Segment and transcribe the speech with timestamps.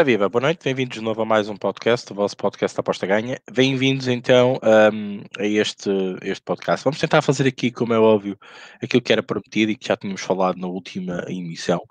[0.00, 3.06] Ora viva, boa noite, bem-vindos de novo a mais um podcast, o vosso podcast Aposta
[3.06, 3.38] Ganha.
[3.52, 4.58] Bem-vindos então
[4.94, 5.90] um, a este,
[6.22, 6.82] este podcast.
[6.84, 8.38] Vamos tentar fazer aqui, como é óbvio,
[8.82, 11.82] aquilo que era prometido e que já tínhamos falado na última emissão.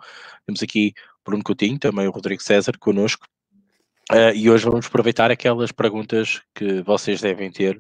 [0.43, 0.92] Temos aqui
[1.24, 3.28] Bruno Coutinho, também o Rodrigo César connosco,
[4.12, 7.79] Uh, e hoje vamos aproveitar aquelas perguntas que vocês devem ter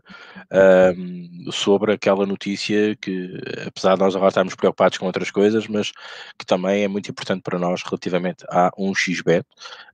[1.51, 3.35] sobre aquela notícia que,
[3.65, 5.91] apesar de nós agora estarmos preocupados com outras coisas, mas
[6.37, 9.43] que também é muito importante para nós relativamente a um XBET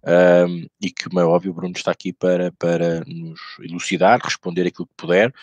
[0.04, 4.68] uh, e que, como é óbvio, o Bruno está aqui para, para nos elucidar, responder
[4.68, 5.34] aquilo que puder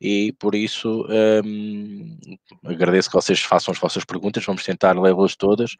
[0.00, 1.06] e por isso
[1.44, 2.18] um,
[2.64, 5.76] agradeço que vocês façam as vossas perguntas, vamos tentar lê-las todas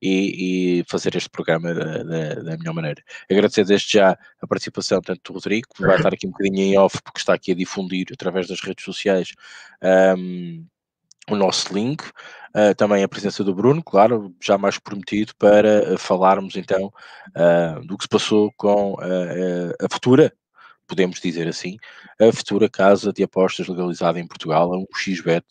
[0.00, 3.02] e, e, fazer este programa da, da, da, melhor maneira.
[3.30, 6.78] Agradecer desde já a participação tanto do Rodrigo, que vai estar aqui um bocadinho em
[6.78, 9.32] off, porque está aqui a difundir através das redes sociais
[10.16, 10.64] um,
[11.30, 16.56] o nosso link, uh, também a presença do Bruno, claro, já mais prometido para falarmos
[16.56, 16.90] então
[17.36, 20.32] uh, do que se passou com uh, a futura
[20.88, 21.76] podemos dizer assim,
[22.20, 25.46] a futura casa de apostas legalizada em Portugal, a um XBET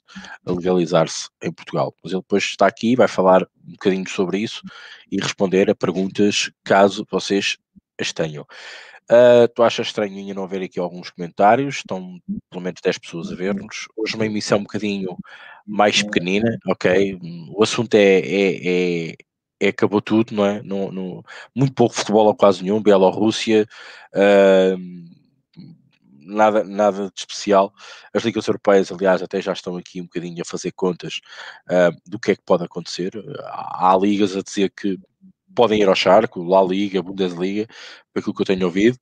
[0.46, 1.94] a legalizar-se em Portugal.
[2.04, 4.62] Mas ele depois está aqui, vai falar um bocadinho sobre isso
[5.10, 7.58] e responder a perguntas caso vocês
[8.00, 8.46] as tenham.
[9.10, 11.78] Uh, tu achas estranho não haver aqui alguns comentários?
[11.78, 13.88] Estão pelo menos 10 pessoas a ver-nos.
[13.96, 15.18] Hoje uma emissão um bocadinho
[15.66, 17.18] mais pequenina, ok?
[17.56, 19.16] O assunto é, é, é,
[19.62, 20.62] é acabou tudo, não é?
[20.62, 21.24] No, no,
[21.56, 22.82] muito pouco futebol ou quase nenhum.
[22.82, 23.66] Bielorrússia,
[24.14, 24.78] uh,
[26.28, 27.74] nada, nada de especial.
[28.14, 31.22] As ligas europeias, aliás, até já estão aqui um bocadinho a fazer contas
[31.70, 33.12] uh, do que é que pode acontecer.
[33.46, 35.00] Há, há, ligas a dizer que
[35.56, 37.68] podem ir ao charco, La Liga, Bundesliga,
[38.16, 38.98] aquilo que eu tenho ouvido.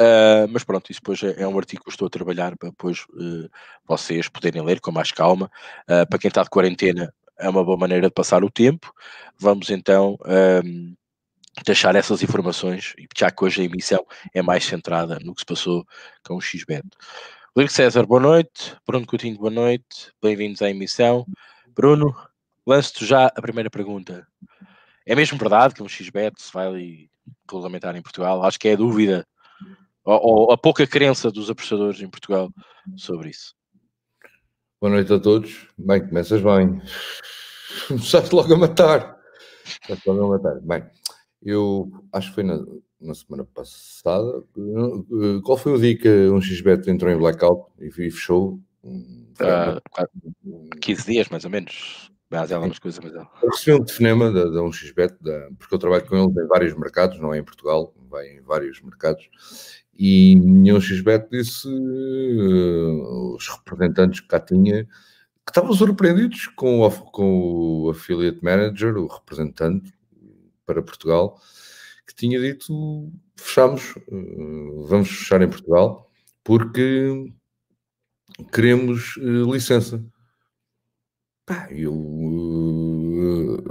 [0.00, 2.70] Uh, mas pronto, isso depois é, é, um artigo que eu estou a trabalhar para
[2.70, 3.48] depois uh,
[3.86, 5.50] vocês poderem ler com mais calma.
[5.86, 8.92] para quem está de quarentena, é uma boa maneira de passar o tempo.
[9.38, 10.16] Vamos então
[11.64, 15.84] deixar essas informações, já que hoje a emissão é mais centrada no que se passou
[16.24, 16.84] com o XBET.
[17.54, 18.76] Rodrigo César, boa noite.
[18.86, 20.12] Bruno Coutinho, boa noite.
[20.22, 21.26] Bem-vindos à emissão.
[21.74, 22.14] Bruno,
[22.66, 24.26] lanço-te já a primeira pergunta.
[25.06, 27.08] É mesmo verdade que um XBET se vai
[27.42, 28.44] regulamentar em Portugal?
[28.44, 29.26] Acho que é a dúvida,
[30.04, 32.50] ou, ou a pouca crença dos apostadores em Portugal
[32.96, 33.54] sobre isso.
[34.80, 35.66] Boa noite a todos.
[35.76, 36.80] Bem, começas bem.
[37.88, 39.18] Começaste logo a matar.
[39.86, 40.60] Começaste logo a matar.
[40.60, 40.90] Bem,
[41.42, 42.64] eu acho que foi na,
[43.00, 44.42] na semana passada.
[44.56, 48.60] Eh, qual foi o dia que um XBet entrou em blackout e, fechou?
[48.84, 49.80] Uh,
[50.80, 52.10] 15 dias, mais ou menos.
[52.30, 53.28] Mas ela umas coisas, mas ela.
[53.42, 56.74] Eu recebi um telefonema da, da 1xBet, da, porque eu trabalho com eles em vários
[56.74, 59.28] mercados, não é em Portugal, vai em vários mercados.
[59.98, 66.90] E um xbet disse, uh, os representantes que cá tinha, que estavam surpreendidos com o,
[66.90, 69.92] com o affiliate manager, o representante,
[70.68, 71.40] para Portugal,
[72.06, 76.10] que tinha dito fechamos, eh, vamos fechar em Portugal,
[76.44, 77.32] porque
[78.52, 80.04] queremos uh, licença.
[81.46, 83.62] Pá, eu uh,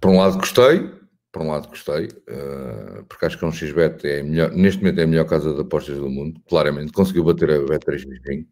[0.00, 0.90] por um lado gostei,
[1.30, 5.04] por um lado gostei, uh, porque acho que um XBet é melhor, neste momento é
[5.04, 8.46] a melhor casa de apostas do mundo, claramente, conseguiu bater a Bet325.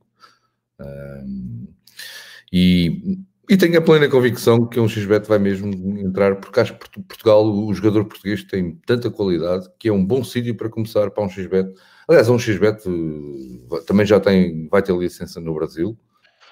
[2.53, 3.19] e
[3.49, 5.69] e tenho a plena convicção que um XBet vai mesmo
[5.99, 10.25] entrar, porque acho que Portugal, o jogador português tem tanta qualidade que é um bom
[10.25, 11.73] sítio para começar para um XBet.
[12.09, 15.97] Aliás, um XBet eh, também já tem, vai ter licença no Brasil,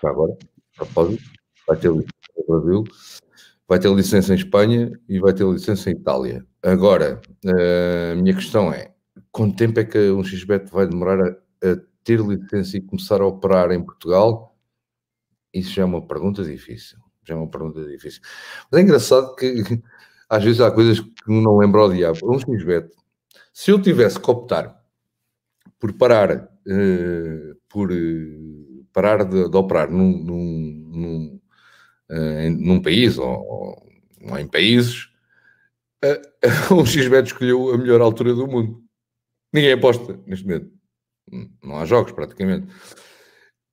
[0.03, 0.37] já agora,
[0.77, 1.23] propósito,
[1.67, 2.85] vai ter licença no Brasil,
[3.67, 6.47] vai ter licença em Espanha e vai ter licença em Itália.
[6.63, 8.93] Agora, eh, a minha questão é,
[9.33, 13.27] quanto tempo é que um XBet vai demorar a, a ter licença e começar a
[13.27, 14.54] operar em Portugal?
[15.55, 16.99] Isso já é uma pergunta difícil.
[17.25, 18.21] Já é uma pergunta difícil.
[18.71, 19.63] Mas é engraçado que
[20.29, 22.19] às vezes há coisas que não lembro ao diabo.
[22.25, 22.91] Um XBet.
[23.53, 24.77] Se eu tivesse que optar
[25.79, 31.41] por parar, uh, por uh, parar de, de, operar num, num, num,
[32.11, 35.09] uh, num país ou, ou, em países,
[36.71, 38.83] um XBet escolheu a melhor altura do mundo.
[39.53, 40.71] Ninguém aposta neste momento.
[41.63, 42.67] Não há jogos praticamente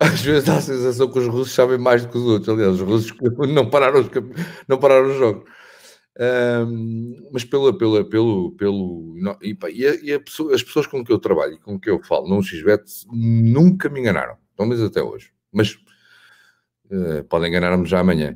[0.01, 2.49] às vezes dá a sensação que os russos sabem mais do que os outros.
[2.49, 3.13] Aliás, os russos
[3.53, 4.03] não pararam
[4.67, 5.43] não pararam os jogos.
[6.19, 10.63] Um, mas pela, pela, pelo, pelo não, e, pá, e, a, e a pessoa, as
[10.63, 14.35] pessoas com que eu trabalho e com que eu falo num XBET nunca me enganaram,
[14.57, 15.31] pelo menos até hoje.
[15.51, 15.75] Mas
[16.91, 18.35] uh, podem enganar-me já amanhã.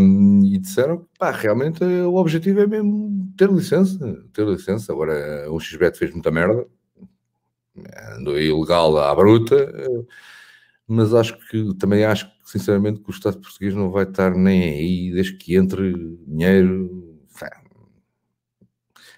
[0.00, 1.06] Um, e disseram que
[1.42, 4.90] realmente o objetivo é mesmo ter licença, ter licença.
[4.90, 6.66] Agora o XBET fez muita merda,
[8.16, 9.56] andou ilegal à bruta.
[9.88, 10.06] Uh,
[10.92, 14.62] mas acho que também acho que sinceramente que o Estado português não vai estar nem
[14.62, 15.94] aí desde que entre
[16.26, 17.18] dinheiro.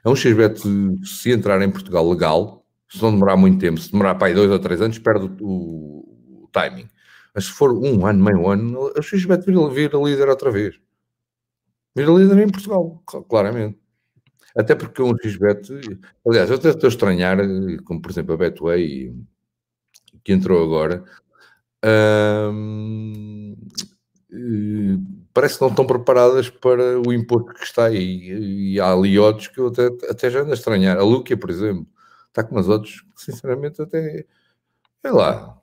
[0.04, 0.60] É um XBET,
[1.04, 4.50] se entrar em Portugal legal, se não demorar muito tempo, se demorar para aí dois
[4.50, 6.88] ou três anos, perde o, o, timing.
[7.34, 10.78] Mas se for um ano, meio ano, o XBET vira, vira líder outra vez.
[11.96, 13.78] Vira líder em Portugal, claramente.
[14.56, 15.72] Até porque um XBET,
[16.24, 17.38] aliás, eu até estou a estranhar,
[17.84, 19.12] como por exemplo a Betway,
[20.22, 21.02] que entrou agora,
[21.84, 23.56] hum,
[25.32, 28.74] parece que não estão preparadas para o imposto que está aí.
[28.74, 30.96] E há ali outros que eu até, até já ando a estranhar.
[30.96, 31.86] A Luquia, por exemplo,
[32.28, 34.24] está com umas outros que, sinceramente, até.
[35.02, 35.60] Sei lá.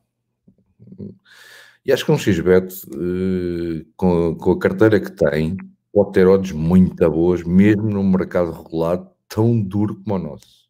[1.86, 5.58] E acho que um XBET, uh, com, com a carteira que tem,
[5.92, 10.61] pode ter odds muito boas, mesmo num mercado regulado tão duro como o nosso.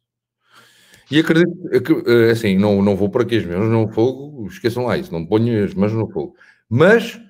[1.12, 4.86] E acredito que, eh, assim, não, não vou por aqui as mãos no fogo, esqueçam
[4.86, 6.34] lá isso, não ponho as mãos no fogo.
[6.70, 7.20] Mas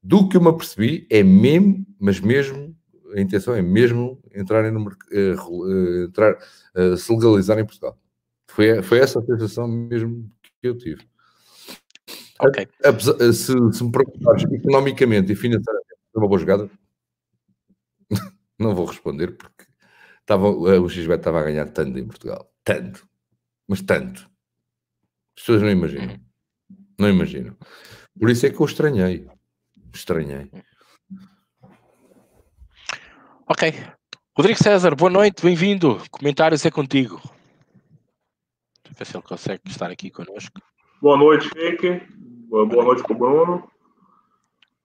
[0.00, 2.72] do que eu me apercebi, é mesmo, mas mesmo,
[3.16, 6.34] a intenção é mesmo entrarem no uh, entrar,
[6.76, 7.98] uh, se legalizar em Portugal.
[8.46, 10.30] Foi, foi essa a sensação mesmo
[10.60, 11.04] que eu tive.
[12.38, 12.68] Ok.
[13.32, 16.70] se, se, me perguntares economicamente e financeiramente é uma boa jogada,
[18.56, 19.64] não vou responder porque
[20.20, 22.48] estava, o XBET estava a ganhar tanto em Portugal.
[22.62, 23.10] Tanto.
[23.68, 24.20] Mas tanto.
[25.36, 26.20] As pessoas não imaginam.
[26.98, 27.56] Não imaginam.
[28.18, 29.28] Por isso é que eu estranhei.
[29.94, 30.50] Estranhei.
[33.46, 33.72] Ok.
[34.36, 36.02] Rodrigo César, boa noite, bem-vindo.
[36.10, 37.20] Comentários é contigo.
[38.82, 40.60] Deixa eu ver se ele consegue estar aqui conosco.
[41.00, 42.00] Boa noite, Henrique.
[42.48, 43.70] Boa noite para o Bruno.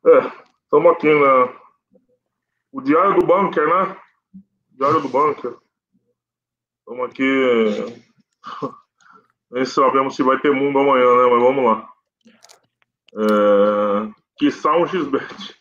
[0.06, 0.32] É,
[0.64, 1.54] estamos aqui na.
[2.72, 3.98] O Diário do Bunker, né?
[4.72, 5.56] Diário do Bunker.
[6.80, 8.07] Estamos aqui.
[9.52, 11.30] Nem sabemos se vai ter mundo amanhã, né?
[11.30, 11.90] Mas vamos lá.
[13.14, 15.58] É que um XBET.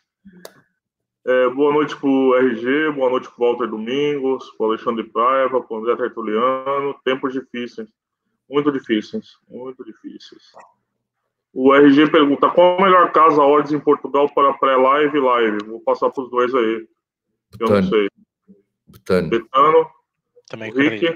[1.27, 5.03] É, boa noite para o RG, boa noite para o Walter Domingos, para o Alexandre
[5.05, 6.95] Paiva, para o André Tertuliano.
[7.05, 7.89] Tempos difíceis,
[8.49, 10.53] muito difíceis, muito difíceis.
[11.53, 15.65] O RG pergunta: qual a melhor casa odds em Portugal para pré-live e live?
[15.65, 16.87] Vou passar para os dois aí.
[17.59, 18.09] Eu não sei.
[18.87, 19.29] Betano.
[19.31, 19.91] Betano.
[20.49, 21.07] Também, Rick.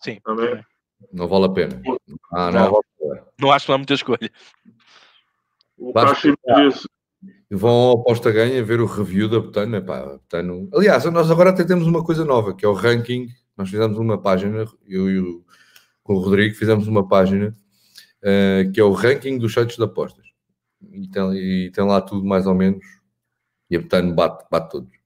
[0.00, 0.48] Sim, também.
[0.48, 0.66] também.
[1.12, 1.82] Não vale a pena.
[2.32, 2.70] Ah, não.
[2.70, 2.80] Não,
[3.40, 4.30] não acho que não há muita escolha.
[5.78, 6.86] O diz:
[7.50, 9.76] vão ao aposta ganha ver o review da Betano.
[9.76, 10.68] Epá, Betano.
[10.74, 13.28] Aliás, nós agora até temos uma coisa nova, que é o ranking.
[13.56, 15.44] Nós fizemos uma página, eu e o,
[16.02, 17.54] com o Rodrigo fizemos uma página
[18.22, 20.26] uh, que é o ranking dos sites de apostas.
[20.92, 22.84] E tem, e tem, lá tudo mais ou menos.
[23.68, 25.00] E a Betano bate, bate todos.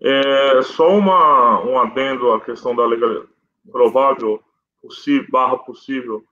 [0.00, 3.24] É, só uma, um adendo à questão da legal,
[3.70, 4.40] provável,
[4.82, 6.24] possível, barra possível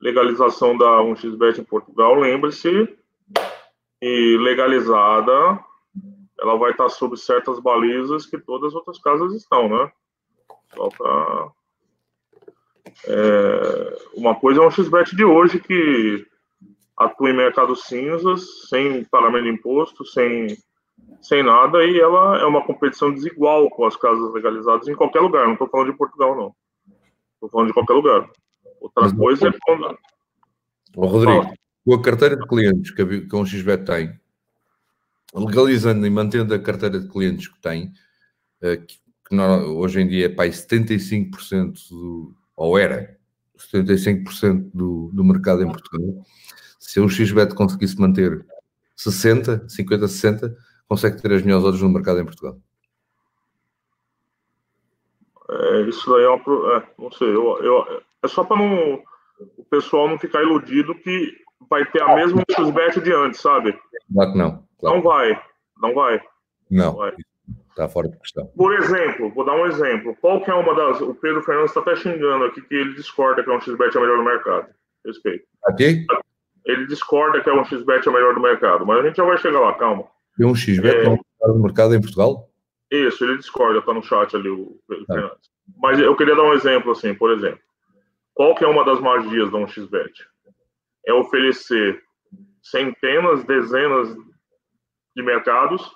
[0.00, 2.14] legalização da 1xBet em Portugal.
[2.14, 2.96] Lembre-se
[4.02, 5.64] e legalizada,
[6.38, 9.90] ela vai estar sob certas balizas que todas as outras casas estão, né?
[10.74, 11.52] Só para
[13.06, 16.26] é, uma coisa é um XBET de hoje que
[16.96, 20.56] atua em mercado cinzas, sem pagamento de imposto, sem,
[21.20, 25.46] sem nada, e ela é uma competição desigual com as casas legalizadas em qualquer lugar.
[25.46, 26.54] Não estou falando de Portugal, não.
[27.34, 28.30] Estou falando de qualquer lugar.
[28.80, 29.98] Outra coisa é quando.
[30.96, 31.52] Ô, Rodrigo,
[31.84, 34.18] com a carteira de clientes que a, um XBET tem,
[35.34, 37.92] legalizando e mantendo a carteira de clientes que tem,
[38.62, 38.98] eh, que,
[39.34, 43.18] hoje em dia é para 75% do, ou era
[43.58, 46.24] 75% do, do mercado em Portugal,
[46.78, 48.46] se um XBET conseguisse manter
[48.96, 52.58] 60, 50, 60, consegue ter as melhores odds no mercado em Portugal.
[55.50, 56.76] É, isso aí é uma.
[56.76, 59.02] É, não sei, eu, eu, é só para não
[59.58, 61.34] o pessoal não ficar iludido que
[61.68, 63.78] vai ter a mesma XBet de antes, sabe?
[64.12, 64.64] Claro não.
[64.78, 64.96] Claro.
[64.96, 65.42] Não vai.
[65.80, 66.22] Não vai.
[66.70, 66.84] Não.
[66.86, 67.14] não vai.
[67.70, 68.46] Está fora de questão.
[68.56, 70.16] Por exemplo, vou dar um exemplo.
[70.20, 71.00] Qual que é uma das.
[71.00, 74.00] O Pedro Fernandes está até xingando aqui que ele discorda que é um XBet é
[74.00, 74.68] melhor do mercado.
[75.04, 75.44] Respeito.
[75.66, 76.06] Aqui?
[76.64, 79.36] Ele discorda que é um XBet é melhor do mercado, mas a gente já vai
[79.38, 80.04] chegar lá, calma.
[80.36, 81.12] Tem um XBet é...
[81.12, 82.48] é do mercado em Portugal?
[82.94, 85.36] Isso, ele discorda, está no chat ali, o tá.
[85.78, 87.60] Mas eu queria dar um exemplo, assim, por exemplo.
[88.34, 90.12] Qual que é uma das magias da 1xBet?
[91.06, 92.02] É oferecer
[92.62, 94.14] centenas, dezenas
[95.16, 95.90] de mercados,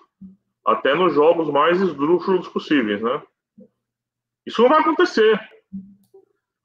[0.65, 3.23] até nos jogos mais esdrúxulos possíveis, né?
[4.47, 5.41] Isso não vai acontecer.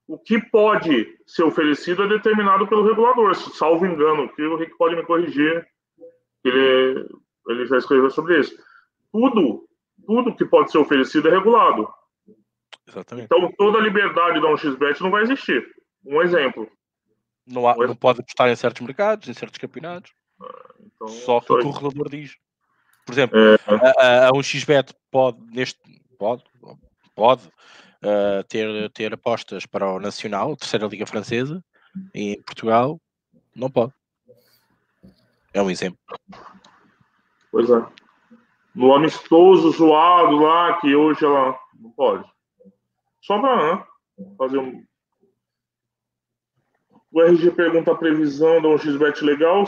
[0.07, 4.95] O que pode ser oferecido é determinado pelo regulador, salvo engano, que o Rick pode
[4.95, 5.65] me corrigir,
[6.43, 7.09] ele,
[7.47, 8.55] ele já escreveu sobre isso.
[9.11, 9.65] Tudo,
[10.05, 11.87] tudo que pode ser oferecido é regulado.
[12.87, 13.25] Exatamente.
[13.25, 15.65] Então, toda a liberdade da 1xBet não vai existir.
[16.05, 16.69] Um exemplo.
[17.47, 20.11] Não, há, um não pode apostar em certos mercados, em certos campeonatos.
[20.41, 22.35] Ah, então, Só que o que o regulador diz.
[23.05, 23.55] Por exemplo, é...
[23.67, 25.79] a, a, a 1xBet pode, neste,
[26.17, 26.43] pode,
[27.15, 31.63] pode uh, ter, ter apostas para o Nacional, terceira Liga Francesa,
[32.13, 32.99] e em Portugal
[33.55, 33.93] não pode.
[35.53, 35.99] É um exemplo.
[37.51, 38.02] Pois é.
[38.75, 42.23] No amistoso zoado lá, que hoje ela não pode.
[43.21, 43.83] Só para né,
[44.37, 44.83] fazer um.
[47.11, 49.63] O RG pergunta a previsão de um XBET legal.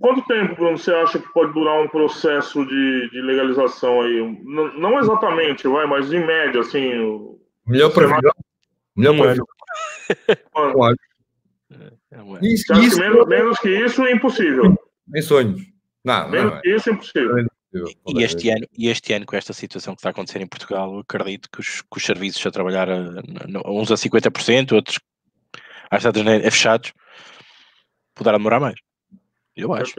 [0.00, 4.40] Quanto tempo, Bruno, você acha que pode durar um processo de, de legalização aí?
[4.42, 7.36] Não, não, exatamente, vai, mas em média, assim.
[7.66, 8.32] Melhor previsão.
[8.96, 9.46] Melhor previsão.
[11.70, 14.74] É, isso, isso, menos, menos, que isso é impossível.
[15.06, 15.60] Nem sonhos.
[16.02, 17.46] Não, menos não, que isso é impossível.
[17.72, 20.98] E este, ano, e este ano, com esta situação que está a acontecer em Portugal,
[21.00, 24.98] acredito que os, que os serviços a trabalhar a, a, uns a 50%, outros
[25.90, 26.92] às estados é fechados,
[28.14, 28.76] poderá demorar mais.
[29.54, 29.94] Eu acho.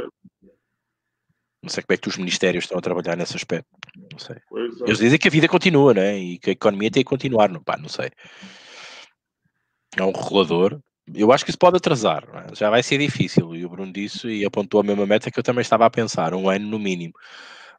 [1.61, 3.67] Não sei como é que os ministérios estão a trabalhar nesse aspecto.
[4.11, 4.37] Não sei.
[4.37, 4.83] É.
[4.85, 6.17] Eles dizem que a vida continua, né?
[6.17, 7.49] E que a economia tem que continuar.
[7.49, 8.09] Não, pá, não sei.
[9.97, 10.79] É um regulador.
[11.13, 12.23] Eu acho que isso pode atrasar.
[12.33, 12.55] É?
[12.55, 13.53] Já vai ser difícil.
[13.55, 16.33] E o Bruno disse e apontou a mesma meta que eu também estava a pensar.
[16.33, 17.13] Um ano no mínimo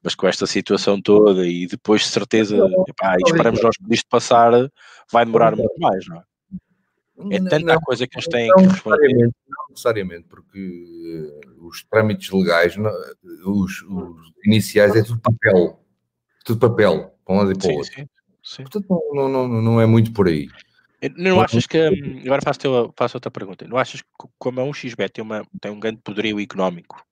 [0.03, 2.57] mas com esta situação toda e depois de certeza,
[2.89, 4.53] epá, esperamos nós que isto passar,
[5.11, 6.23] vai demorar muito mais, não é?
[7.33, 9.13] É tanta não, coisa que eles têm que responder.
[9.13, 12.75] Não necessariamente, porque uh, os trâmites legais,
[13.45, 15.79] os, os, iniciais, é tudo papel.
[16.45, 17.93] Tudo papel, para um lado e para o outro.
[17.93, 18.09] Sim,
[18.43, 18.63] sim.
[18.63, 20.49] Portanto, não, não, não é muito por aí.
[21.17, 21.79] Não achas que.
[21.79, 23.67] Hum, agora faço, teu, faço outra pergunta.
[23.67, 27.05] Não achas que, como é um XBET, tem, uma, tem um grande poderio económico.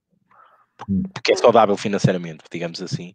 [1.12, 3.14] Porque é saudável financeiramente, digamos assim,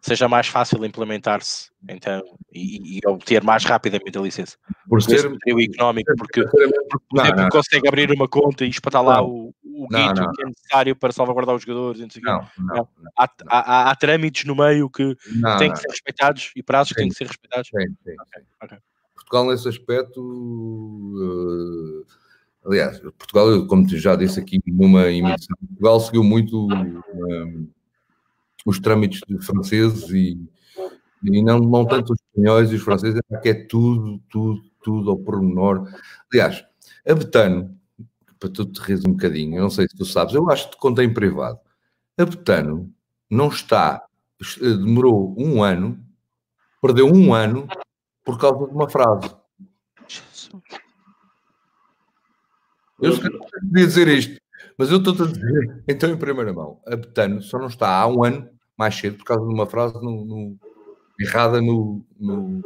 [0.00, 4.56] seja mais fácil implementar-se então e, e, obter mais rapidamente a licença.
[4.88, 6.68] Por ser o económico, porque, porque
[7.12, 7.48] não, exemplo, não.
[7.48, 11.62] consegue abrir uma conta e espetar lá o, o que é necessário para salvaguardar os
[11.62, 12.00] jogadores.
[12.22, 15.16] Não, não, há, há, há, trâmites no meio que
[15.58, 17.68] têm que ser respeitados e prazos que têm que ser respeitados.
[17.68, 18.14] Sim, sim.
[18.28, 18.78] Okay, okay.
[19.14, 20.20] Portugal, nesse aspecto.
[20.20, 22.21] Uh
[22.64, 27.68] Aliás, Portugal, como já disse aqui numa emissão, Portugal seguiu muito um,
[28.64, 30.38] os trâmites franceses e,
[31.24, 35.10] e não, não tanto os espanhóis e os franceses, é que é tudo, tudo, tudo
[35.10, 35.88] ao pormenor.
[36.32, 36.64] Aliás,
[37.06, 37.76] a Betano,
[38.38, 40.76] para tu te rires um bocadinho, eu não sei se tu sabes, eu acho que
[40.76, 41.58] te contei em privado.
[42.16, 42.92] A Betano
[43.28, 44.04] não está,
[44.60, 45.98] demorou um ano,
[46.80, 47.66] perdeu um ano
[48.24, 49.34] por causa de uma frase.
[50.06, 50.81] Jesus.
[53.02, 54.40] Eu podia dizer isto,
[54.78, 58.06] mas eu estou a dizer, então, em primeira mão, a Betano só não está há
[58.06, 60.58] um ano mais cedo por causa de uma frase no, no,
[61.20, 62.62] errada no, no,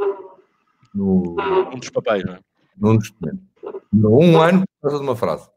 [0.95, 1.37] no.
[1.73, 2.40] Um dos papéis, não é?
[2.76, 3.45] Num dos documentos.
[3.93, 5.49] Um ano por causa de uma frase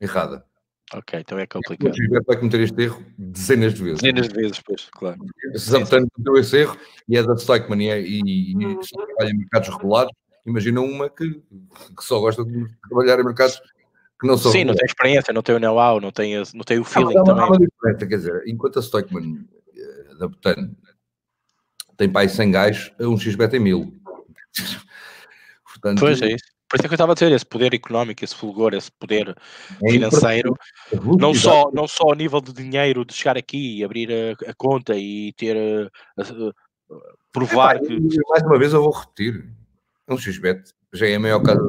[0.00, 0.44] errada.
[0.92, 1.92] Ok, então é complicado.
[1.92, 4.00] O vai cometer este erro dezenas de vezes.
[4.00, 5.18] Dezenas de vezes, pois, claro.
[5.56, 6.76] Se a Betano cometeu esse erro
[7.08, 10.12] e é da Stockman e, é, e, e trabalha em mercados regulados,
[10.46, 13.60] Imagina uma que, que só gosta de trabalhar em mercados
[14.20, 14.52] que não são.
[14.52, 17.24] Sim, não tem experiência, não tem o know-how, não tem, não tem o feeling não,
[17.24, 17.42] também.
[17.42, 19.46] Há uma diferença, quer dizer, enquanto a Stockman
[19.76, 20.70] eh, da Butan
[21.96, 23.92] tem pai 100 gajos, um XB tem 1000.
[25.64, 26.54] Portanto, pois é isso.
[26.68, 29.36] Por isso é que eu estava a dizer, esse poder económico, esse fulgor, esse poder
[29.84, 30.56] é financeiro,
[31.18, 34.54] não só, não só a nível de dinheiro, de chegar aqui e abrir a, a
[34.54, 36.52] conta e ter, a, a,
[37.30, 38.00] provar é, pá, que...
[38.28, 39.52] Mais uma vez eu vou repetir,
[40.08, 41.60] um XBet já é a maior casa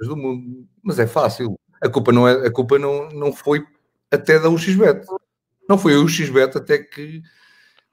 [0.00, 1.58] do mundo, mas é fácil.
[1.80, 3.64] A culpa não é, a culpa não, não foi
[4.10, 5.06] até da UXBet.
[5.68, 7.22] Não foi a UXBet até que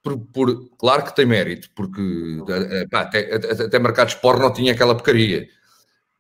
[0.04, 2.02] por, por, claro que tem mérito, porque
[2.90, 5.48] pá, até, até, até mercados não tinha aquela porcaria.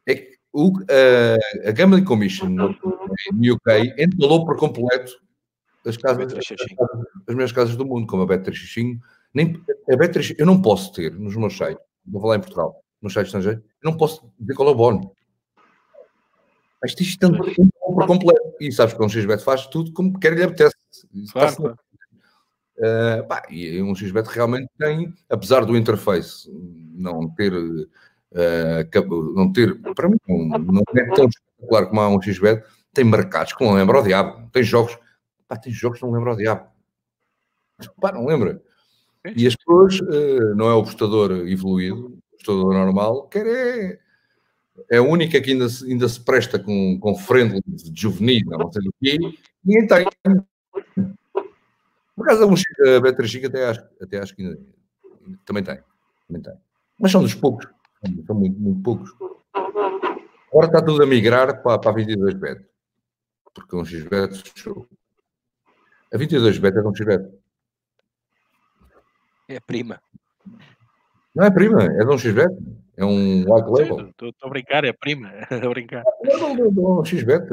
[0.05, 5.11] É que o, a, a Gambling Commission no, no UK entalou por completo
[5.85, 6.45] as casas, as,
[7.27, 8.99] as minhas casas do mundo, como a Bet365.
[9.33, 9.59] Nem,
[9.89, 13.27] a Bet365, eu não posso ter nos meus sites, vou falar em Portugal, no site
[13.27, 15.07] estrangeiro, não posso dizer qual é o bónus.
[16.81, 18.55] Mas isto é por completo.
[18.59, 20.75] E sabes que um XBet faz tudo como quer lhe apetece.
[21.31, 21.79] Claro, claro.
[22.77, 26.49] Uh, pá, e um XBet realmente tem, apesar do interface
[26.95, 32.19] não ter, uh, não ter para mim, não, não é tão espetacular como há um
[32.19, 34.49] XBet, tem mercados que não lembra o diabo.
[34.51, 34.97] Tem jogos,
[35.47, 36.67] pá, tem jogos que não lembra o diabo.
[37.99, 38.59] Pá, não lembra.
[39.35, 43.99] E as pessoas, uh, não é o postador evoluído, todo normal, quer é,
[44.89, 48.71] é a única que ainda se, ainda se presta com, com friendly de juvenil, não
[48.71, 49.17] sei do quê,
[49.63, 50.05] ninguém tem.
[52.15, 54.59] Por acaso, a Beatriz Chica até acho, até acho que ainda,
[55.45, 55.79] também tem,
[56.27, 56.53] também tem.
[56.99, 57.67] Mas são dos poucos,
[58.25, 59.11] são muito, muito poucos.
[60.51, 62.65] Agora está tudo a migrar para, para a 22 bet,
[63.53, 64.87] porque um XBet fechou.
[66.13, 67.41] A 22 bet é um XBet.
[69.47, 70.01] É prima.
[71.33, 72.51] Não é prima, é de um XBET.
[72.97, 74.09] É um white label.
[74.09, 75.29] Estou a brincar, é prima.
[75.49, 76.03] a brincar.
[76.23, 77.47] Não, não, não, XBet.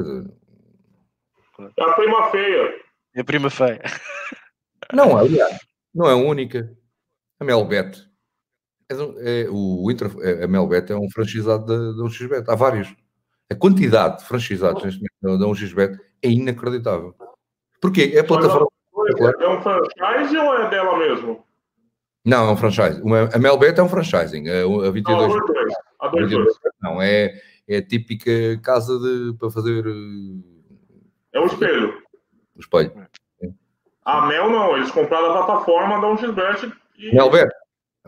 [1.77, 2.75] É a prima feia.
[3.15, 3.83] É a prima feia.
[4.93, 5.59] Não, aliás,
[5.95, 6.75] não é a única.
[7.41, 8.09] A Melbet.
[8.91, 8.95] É,
[9.45, 12.45] é, o Inter, é, a Melbet é um franchisado da, da 1xBet.
[12.49, 12.95] Há vários.
[13.51, 17.15] A quantidade de franchisados neste momento da 1xBet é inacreditável.
[17.81, 18.13] Porquê?
[18.15, 18.69] É a plataforma.
[19.41, 21.48] É um franchise ou é dela mesmo?
[22.29, 23.01] Não, é um franchise.
[23.01, 24.49] Uma, a Melbet é um franchising.
[24.49, 25.33] A, a 22.
[25.33, 25.41] Não,
[25.99, 26.59] a 22.
[26.83, 27.33] Não, é,
[27.67, 28.31] é a típica
[28.63, 29.83] casa de, para fazer.
[31.33, 32.03] É um espelho.
[32.55, 33.09] Um espelho.
[34.05, 36.71] A Mel não, eles compraram a plataforma da 1xBet.
[36.99, 37.15] E...
[37.15, 37.49] Melbet.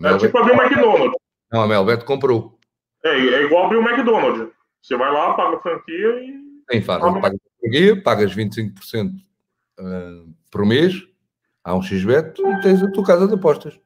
[0.02, 1.16] É tipo abrir o McDonald's.
[1.50, 2.58] Não, a Melbet comprou.
[3.02, 4.52] É, é igual abrir o McDonald's.
[4.82, 6.62] Você vai lá, paga a franquia e.
[6.68, 7.00] Tem faz.
[7.00, 9.12] Paga a franquia, pagas 25%
[9.78, 10.94] uh, por mês,
[11.64, 13.80] há um XBet e tens a tua casa de apostas.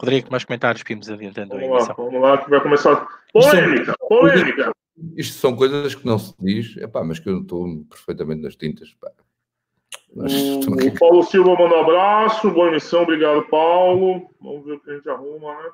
[0.00, 3.08] Rodrigo, mais comentários para irmos adiantando vamos lá, vamos lá, que vai começar.
[3.32, 4.72] Polêmica, polêmica.
[5.16, 8.92] Isto são coisas que não se diz, epá, mas que eu estou perfeitamente nas tintas.
[9.00, 9.10] Pá.
[10.14, 14.30] Mas, o Paulo Silva manda um abraço, boa emissão, obrigado, Paulo.
[14.40, 15.70] Vamos ver o que a gente arruma, né?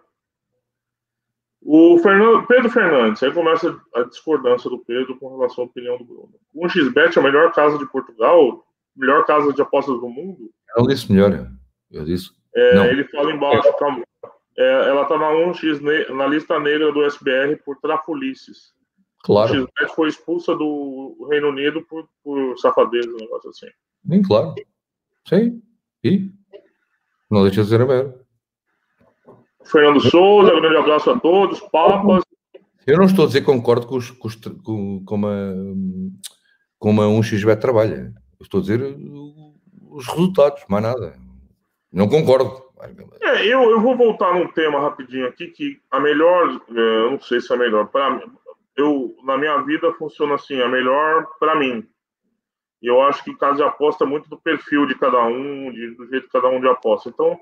[1.64, 6.04] O Fernando, Pedro Fernandes, aí começa a discordância do Pedro com relação à opinião do
[6.04, 6.34] Bruno.
[6.52, 10.50] O xbet é a melhor casa de Portugal, melhor casa de apostas do mundo?
[10.76, 11.48] Eu não disse melhor,
[11.92, 12.30] eu disse.
[12.54, 13.72] É, ele fala embaixo, é.
[14.56, 15.80] É, ela está na 1x
[16.10, 18.72] na lista negra do SBR por trafulices.
[19.22, 19.64] Claro.
[19.64, 23.68] O foi expulsa do Reino Unido por, por safadeza, um negócio assim.
[24.06, 24.54] Sim, claro.
[25.28, 25.62] Sim.
[26.04, 26.30] E?
[27.30, 28.20] Não deixa de ser merda.
[29.64, 32.22] Fernando Souza, grande abraço a todos, papas.
[32.86, 35.54] Eu não estou a dizer que concordo com, os, com, os, com, com, uma,
[36.78, 38.12] com uma 1xBet trabalha.
[38.40, 38.96] Eu estou a dizer
[39.88, 41.16] os resultados, mais nada.
[41.92, 42.61] Não concordo.
[43.20, 47.40] É, eu, eu vou voltar num tema rapidinho aqui, que a melhor, é, não sei
[47.40, 48.20] se é a melhor, para
[48.76, 51.86] eu, na minha vida funciona assim, a melhor para mim.
[52.80, 55.94] E eu acho que casa de aposta é muito do perfil de cada um, de,
[55.94, 57.08] do jeito que cada um de aposta.
[57.08, 57.38] Então,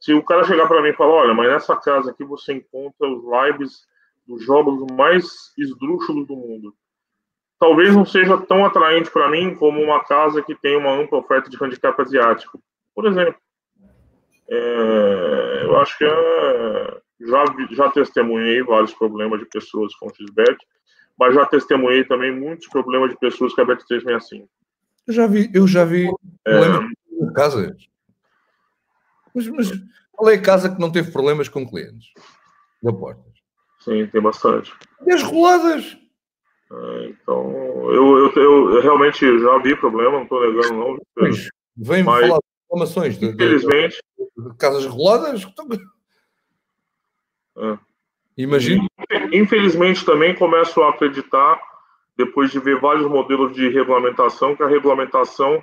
[0.00, 3.06] se o cara chegar para mim e falar, olha, mas nessa casa aqui você encontra
[3.06, 3.86] os lives
[4.26, 6.74] dos jogos mais esdrúxulos do mundo.
[7.58, 11.50] Talvez não seja tão atraente para mim como uma casa que tem uma ampla oferta
[11.50, 12.62] de handicap asiático,
[12.94, 13.40] por exemplo.
[14.50, 20.56] É, eu acho que é, já, já testemunhei vários problemas de pessoas com XBET,
[21.18, 24.48] mas já testemunhei também muitos problemas de pessoas com a Bet365.
[25.06, 26.08] Eu já vi, eu já vi
[26.46, 26.52] é,
[27.34, 27.88] casas
[29.34, 29.70] mas, mas
[30.12, 32.08] qual é a casa que não teve problemas com clientes
[32.82, 33.32] de apostas?
[33.80, 34.72] Sim, tem bastante.
[35.06, 35.96] E as roladas?
[36.70, 37.52] É, então,
[37.92, 40.98] eu, eu, eu, realmente já vi problema, não estou negando, não.
[41.14, 43.98] Pois, vem-me mas, falar de reclamações infelizmente,
[44.58, 45.46] casas roladas.
[47.56, 47.78] É.
[48.36, 48.88] Imagino.
[49.32, 51.60] Infelizmente, também começo a acreditar,
[52.16, 55.62] depois de ver vários modelos de regulamentação, que a regulamentação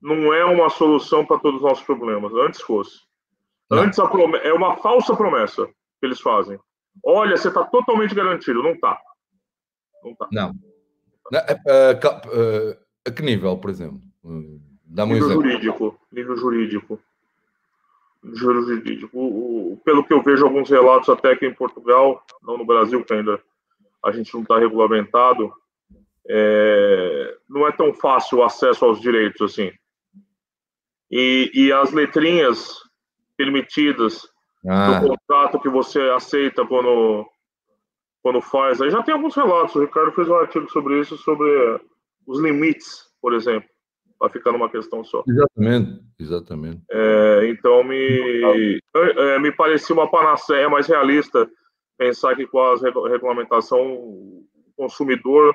[0.00, 2.32] não é uma solução para todos os nossos problemas.
[2.34, 3.00] Antes fosse.
[3.70, 3.78] Não.
[3.78, 6.58] Antes é uma falsa promessa que eles fazem.
[7.02, 8.62] Olha, você está totalmente garantido.
[8.62, 9.00] Não está.
[10.02, 10.28] Não está.
[10.30, 10.54] Não.
[11.32, 14.00] A, a, que nível, por exemplo?
[14.84, 15.42] Dá nível exemplo.
[15.42, 16.00] jurídico.
[16.12, 17.00] Nível jurídico.
[19.12, 23.04] O, o, pelo que eu vejo alguns relatos até que em Portugal, não no Brasil,
[23.04, 23.40] que ainda
[24.04, 25.52] a gente não está regulamentado,
[26.28, 29.70] é, não é tão fácil o acesso aos direitos assim
[31.10, 32.80] e, e as letrinhas
[33.36, 34.28] permitidas
[34.66, 34.98] ah.
[34.98, 37.24] do contrato que você aceita quando,
[38.20, 38.80] quando faz.
[38.80, 39.76] Aí já tem alguns relatos.
[39.76, 41.80] O Ricardo fez um artigo sobre isso, sobre
[42.26, 43.68] os limites, por exemplo,
[44.24, 45.22] para ficar numa questão só.
[45.28, 46.82] Exatamente, exatamente.
[46.90, 51.48] É, então me, é, me parecia uma panaceia mais realista
[51.98, 52.74] pensar que com a
[53.08, 55.54] regulamentação o consumidor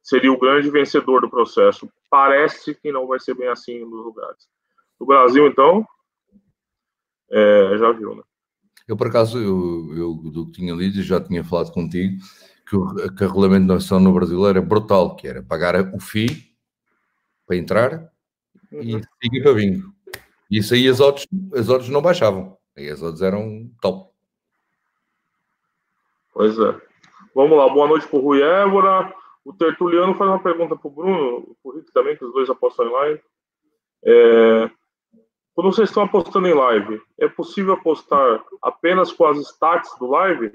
[0.00, 1.90] seria o grande vencedor do processo.
[2.08, 4.46] Parece que não vai ser bem assim nos lugares.
[4.98, 5.84] O Brasil, então,
[7.30, 8.22] é, já viu, né?
[8.86, 12.16] Eu, por acaso, eu, eu do que tinha lido, já tinha falado contigo,
[12.68, 16.53] que, o, que a regulamentação no Brasil era brutal, que era pagar o FII
[17.46, 18.12] para entrar
[18.72, 18.80] uhum.
[18.80, 19.92] e seguir para bingo.
[20.50, 22.56] E isso aí as odds, as odds não baixavam.
[22.76, 24.10] Aí as odds eram top.
[26.32, 26.80] Pois é.
[27.34, 29.12] Vamos lá, boa noite para o Rui Évora.
[29.44, 32.86] O Tertuliano faz uma pergunta para o Bruno, o Rick também, que os dois apostam
[32.86, 33.20] em live.
[34.04, 34.70] É,
[35.54, 40.50] quando vocês estão apostando em live, é possível apostar apenas com as stats do live?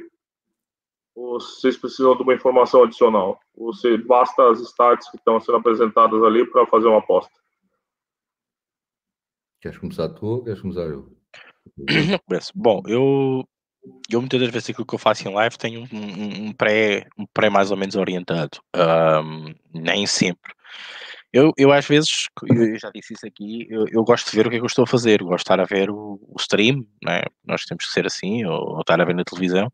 [1.20, 3.42] Ou vocês precisam de uma informação adicional?
[3.54, 7.34] Ou você basta as stats que estão sendo apresentadas ali para fazer uma aposta?
[9.60, 11.12] Queres começar tu ou queres começar eu?
[12.56, 13.46] Bom, eu
[14.10, 17.06] eu muitas das vezes aquilo que eu faço em live tem um, um, um pré,
[17.18, 18.60] um pré mais ou menos orientado.
[18.76, 20.54] Um, nem sempre.
[21.34, 24.50] Eu, eu às vezes, eu já disse isso aqui, eu, eu, gosto de ver o
[24.50, 26.86] que é que eu estou a fazer, gosto de estar a ver o, o stream,
[27.04, 27.22] né?
[27.46, 29.72] nós temos que ser assim, ou, ou, estar a ver na televisão,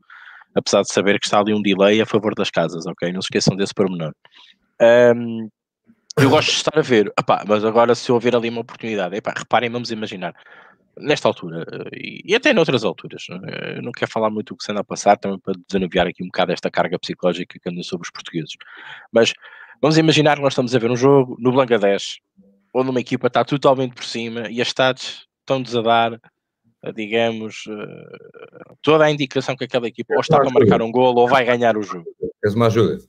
[0.55, 3.11] apesar de saber que está ali um delay a favor das casas, ok?
[3.11, 4.13] Não se esqueçam desse pormenor.
[4.81, 5.49] Um,
[6.17, 9.33] eu gosto de estar a ver, Epá, mas agora se houver ali uma oportunidade, epá,
[9.35, 10.33] reparem, vamos imaginar,
[10.97, 13.23] nesta altura, e, e até noutras alturas,
[13.83, 16.27] não quero falar muito do que se anda a passar, também para desanuviar aqui um
[16.27, 18.55] bocado esta carga psicológica que anda sobre os portugueses,
[19.11, 19.33] mas
[19.81, 22.19] Vamos imaginar que nós estamos a ver um jogo no Bangladesh,
[22.73, 26.19] onde uma equipa está totalmente por cima e as stats estão-nos a dar, eh,
[26.93, 31.27] digamos, eh, toda a indicação que aquela equipa ou está para marcar um gol ou
[31.27, 32.05] vai ganhar o jogo.
[32.41, 32.99] Queres uma ajuda?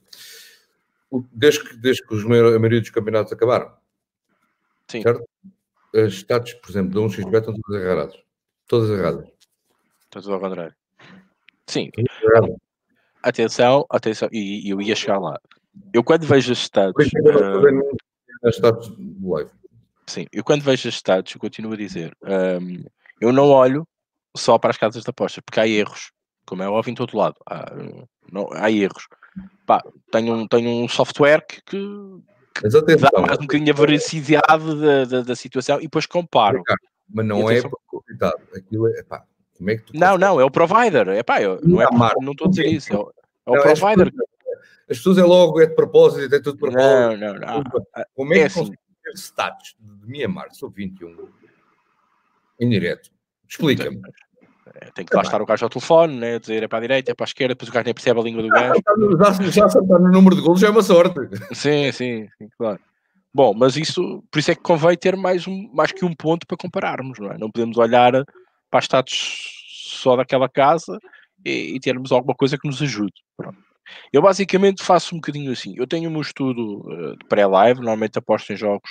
[1.31, 3.71] Desde que, desde que os, a maioria dos campeonatos acabaram,
[4.87, 5.01] Sim.
[5.01, 5.23] certo?
[5.95, 8.15] As stats, por exemplo, de um XB estão todas erradas.
[8.67, 9.27] Todas erradas.
[10.05, 10.75] Está tudo ao contrário.
[11.65, 11.89] Sim.
[13.23, 15.39] Atenção, atenção, e eu ia chegar lá.
[15.93, 17.07] Eu quando vejo as stats.
[17.07, 19.49] Uh, stats live.
[20.07, 22.83] Sim, eu quando vejo as stats, eu continuo a dizer, um,
[23.19, 23.87] eu não olho
[24.35, 26.11] só para as casas de apostas, porque há erros,
[26.45, 27.71] como é óbvio em todo lado, há,
[28.31, 29.07] não, há erros.
[29.65, 35.05] Pá, tenho, um, tenho um software que, que, dá mais um bocadinho a veracidade da,
[35.05, 36.63] da, da, situação e depois comparo.
[37.09, 37.61] Mas não é
[38.55, 39.23] aquilo é, pá,
[39.57, 41.87] como é que tu Não, não, é o provider, é pá, eu, não, é,
[42.21, 43.13] não estou a dizer isso, é o,
[43.45, 44.07] é o não, provider.
[44.07, 44.37] É
[44.89, 46.81] as pessoas é logo, é de propósito, é tudo de propósito.
[46.81, 47.63] Não, não, não.
[48.15, 48.59] Como é, é que assim.
[48.59, 51.27] consegues ter status de Mianmar, sou 21,
[52.59, 53.09] em direto?
[53.49, 54.01] Explica-me.
[54.75, 56.39] É, tem que lá estar o gajo ao telefone, né?
[56.39, 58.23] dizer é para a direita, é para a esquerda, depois o gajo nem percebe a
[58.23, 58.81] língua do gajo.
[59.17, 61.19] Já, já acertar no número de golos já é uma sorte.
[61.53, 62.79] Sim, sim, sim, claro.
[63.33, 66.45] Bom, mas isso, por isso é que convém ter mais, um, mais que um ponto
[66.45, 67.37] para compararmos, não é?
[67.37, 68.11] Não podemos olhar
[68.69, 70.97] para status só daquela casa
[71.45, 73.13] e, e termos alguma coisa que nos ajude.
[73.35, 73.57] Pronto.
[74.11, 75.73] Eu basicamente faço um bocadinho assim.
[75.77, 78.89] Eu tenho o meu estudo uh, de pré-live, normalmente aposto em jogos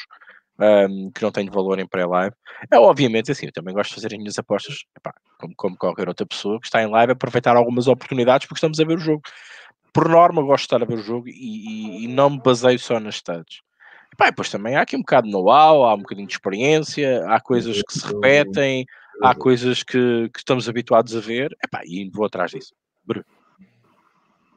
[0.58, 2.34] um, que não têm valor em pré-live.
[2.70, 6.08] É obviamente assim, eu também gosto de fazer as minhas apostas, epá, como, como qualquer
[6.08, 9.22] outra pessoa que está em live, aproveitar algumas oportunidades porque estamos a ver o jogo.
[9.92, 12.78] Por norma, gosto de estar a ver o jogo e, e, e não me baseio
[12.78, 13.60] só nas stats.
[14.12, 17.40] Epá, depois também há aqui um bocado de know-how, há um bocadinho de experiência, há
[17.40, 18.86] coisas que se repetem,
[19.22, 22.74] há coisas que, que estamos habituados a ver, epá, e vou atrás disso.
[23.04, 23.24] Bruno.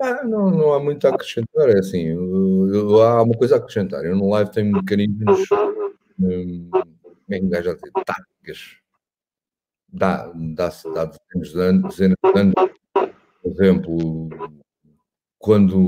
[0.02, 3.58] Ah, não, não há muito a acrescentar, é assim, eu, eu, há uma coisa a
[3.58, 4.06] acrescentar.
[4.06, 5.46] Eu no live tenho mecanismos,
[6.20, 6.86] hum, como
[7.32, 8.78] é que um gajo a dizer, táticas.
[9.92, 12.54] Dá, dá-se, dá dezenas de anos, dezenas de anos.
[13.42, 14.30] Por exemplo,
[15.40, 15.88] quando,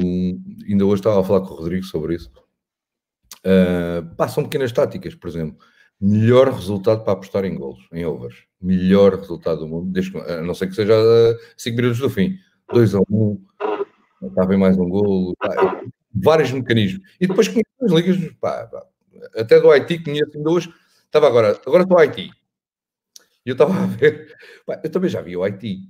[0.68, 2.32] ainda hoje estava a falar com o Rodrigo sobre isso,
[3.46, 5.58] uh, são pequenas táticas, por exemplo,
[6.00, 10.56] melhor resultado para apostar em golos, em overs, melhor resultado do mundo, desde, a não
[10.56, 10.96] ser que seja
[11.58, 12.38] 5 minutos do fim,
[12.74, 13.46] 2 a 1, um,
[14.28, 17.08] estava em mais um golo, pá, vários mecanismos.
[17.20, 18.86] E depois conheço as ligas, pá, pá,
[19.36, 20.74] até do Haiti, conheço ainda hoje,
[21.06, 22.30] estava agora, agora estou Haiti.
[23.46, 24.36] E eu estava a ver,
[24.84, 25.90] eu também já vi o Haiti,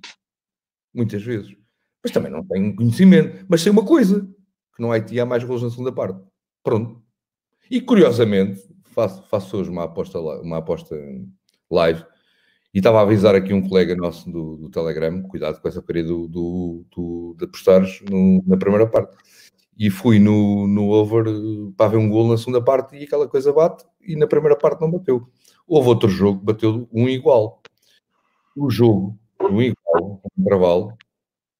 [0.93, 1.55] muitas vezes,
[2.03, 3.45] mas também não tenho conhecimento.
[3.49, 4.21] Mas sei uma coisa,
[4.75, 6.19] que no Haiti há mais gols na segunda parte.
[6.63, 7.01] Pronto.
[7.69, 10.95] E curiosamente, faço, faço hoje uma aposta, uma aposta
[11.69, 12.03] live
[12.73, 16.07] e estava a avisar aqui um colega nosso do, do Telegram, cuidado com essa parede
[16.07, 19.15] do, do, do, de apostares no, na primeira parte.
[19.77, 21.25] E fui no, no over
[21.75, 24.81] para ver um gol na segunda parte e aquela coisa bate e na primeira parte
[24.81, 25.27] não bateu.
[25.67, 27.61] Houve outro jogo que bateu um igual.
[28.55, 30.97] O jogo, um igual, um intervalo,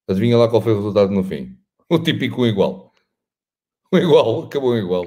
[0.06, 1.58] adivinha lá qual foi o resultado no fim?
[1.88, 2.92] O típico um igual.
[3.92, 5.04] Um igual, acabou um igual.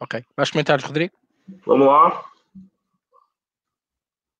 [0.00, 0.22] Ok.
[0.36, 1.14] Mais comentários, Rodrigo?
[1.66, 2.24] Vamos lá.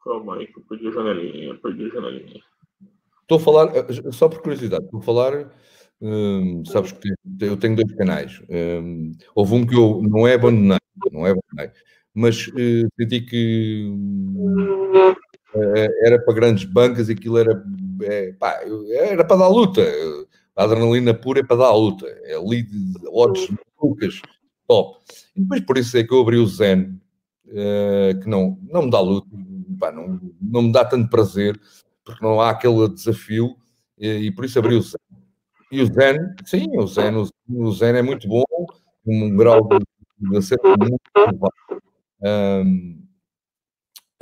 [0.03, 2.43] Calma aí, que eu perdi a janelinha, perdi a janelinha.
[3.25, 5.51] Estou a falar, eh, só por curiosidade, estou a falar,
[6.01, 7.09] hum, sabes que
[7.41, 8.43] eu tenho dois canais.
[8.51, 10.79] Hum, houve um que eu não é abandonei,
[11.11, 11.71] não é abandonei,
[12.13, 13.91] mas uh, senti que
[14.37, 15.17] uh,
[16.05, 17.65] era para grandes bancas e aquilo era,
[18.03, 18.61] é, pá,
[18.93, 19.83] era para dar luta.
[20.55, 22.07] A adrenalina pura é para dar a luta.
[22.25, 22.69] É lead,
[23.09, 23.49] odds,
[23.81, 24.21] malucas,
[24.69, 24.99] top.
[25.35, 27.01] E depois por isso é que eu abri o Zen,
[27.47, 29.27] uh, que não, não me dá luta,
[29.81, 31.59] pá, não, não me dá tanto prazer,
[32.05, 33.57] porque não há aquele desafio,
[33.99, 34.99] e, e por isso abri o Zen.
[35.73, 38.45] E o Zen, sim, o Zen, o, o Zen é muito bom,
[39.07, 39.79] um grau de,
[40.19, 41.53] de acerto muito elevado.
[42.23, 43.03] Um,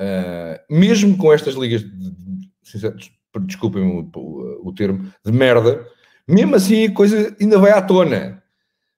[0.01, 4.11] uh, mesmo com estas ligas, de, desculpem o,
[4.62, 5.87] o, termo, de merda,
[6.29, 8.42] mesmo assim a coisa ainda vai à tona.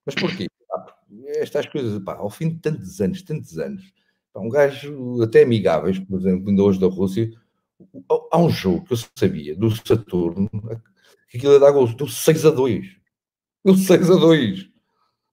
[0.04, 0.46] Mas porquê?
[1.36, 3.92] estas coisas, pá, ao fim de tantos anos, tantos anos,
[4.36, 7.30] um gajo até amigáveis, por exemplo, ainda hoje da Rússia,
[8.32, 10.50] há um jogo que eu sabia do Saturno
[11.34, 12.86] que aquilo ia dar gols, deu 6 a 2.
[13.64, 14.68] Deu 6 a 2.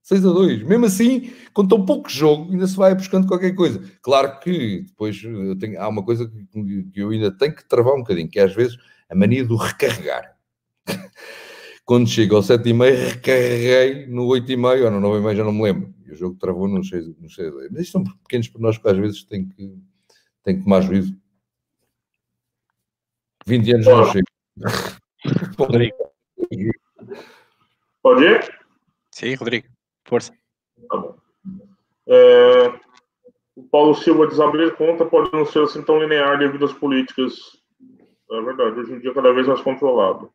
[0.02, 0.62] 6 a 2.
[0.64, 3.80] Mesmo assim, com tão pouco jogo, ainda se vai buscando qualquer coisa.
[4.02, 5.22] Claro que depois
[5.60, 8.42] tenho, há uma coisa que, que, eu ainda tenho que travar um bocadinho, que é
[8.42, 8.76] às vezes
[9.08, 10.36] a mania do recarregar.
[11.84, 15.94] Quando chego ao 7,5, recarreguei no 8,5 ou no 9,5, já não me lembro.
[16.04, 18.88] E o jogo travou no 6, no 6 Mas isto são pequenos para nós que
[18.88, 19.78] às vezes tem que,
[20.42, 21.16] tem que tomar juízo.
[23.46, 24.26] 20 anos não chego.
[25.58, 25.96] Rodrigo.
[28.02, 28.58] Pode ir?
[29.10, 29.68] Sim, Rodrigo.
[30.04, 30.32] Força.
[30.88, 31.16] Tá bom.
[32.06, 32.72] É,
[33.56, 37.34] o Paulo Silva diz abrir conta pode não ser assim tão linear devido às políticas.
[38.30, 40.32] É verdade, hoje em dia cada vez mais controlado.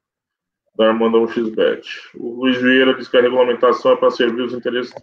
[0.75, 1.89] Da Armanda XBet.
[2.15, 4.93] O Luiz Vieira diz que a regulamentação é para servir os interesses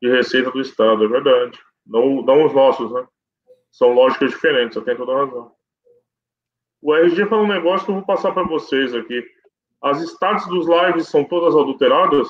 [0.00, 1.04] de receita do Estado.
[1.04, 1.58] É verdade.
[1.84, 3.04] Não, não os nossos, né?
[3.72, 5.55] São lógicas diferentes, você tem toda a razão.
[6.82, 9.22] O RG fala um negócio que eu vou passar para vocês aqui.
[9.82, 12.28] As stats dos lives são todas adulteradas?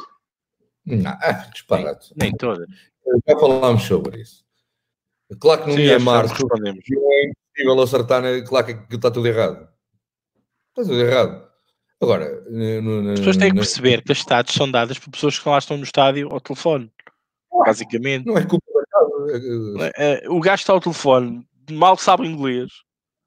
[0.85, 2.13] Não, é disparate.
[2.17, 2.69] Nem, nem todas.
[3.27, 4.45] Já falámos sobre isso.
[5.41, 8.41] Claro que no Mianmar é impossível acertar, né?
[8.43, 9.69] claro que está tudo errado.
[10.69, 11.47] Está tudo errado.
[12.01, 15.49] Agora, no, as pessoas têm que perceber que as stats são dadas por pessoas que
[15.49, 16.93] lá estão no estádio ao telefone.
[17.65, 18.27] Basicamente.
[18.27, 19.93] Não é culpa da casa.
[19.97, 22.71] É, é, o gajo está ao telefone, mal sabe inglês,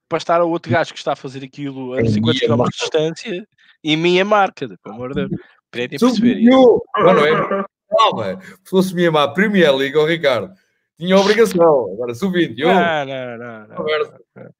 [0.09, 3.47] para estar ao outro gajo que está a fazer aquilo a 50 km de distância
[3.83, 5.41] e minha marca, pelo amor de Deus.
[5.71, 6.83] Perceber isso.
[6.97, 7.65] Não, é?
[7.95, 10.53] Calma, se fosse minha má Premier League, o Ricardo,
[10.97, 11.93] tinha obrigação.
[11.93, 12.65] Agora, sub-21.
[12.65, 13.85] Não, não, não.
[14.35, 14.53] não.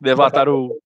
[0.00, 0.76] Deve lá estar o.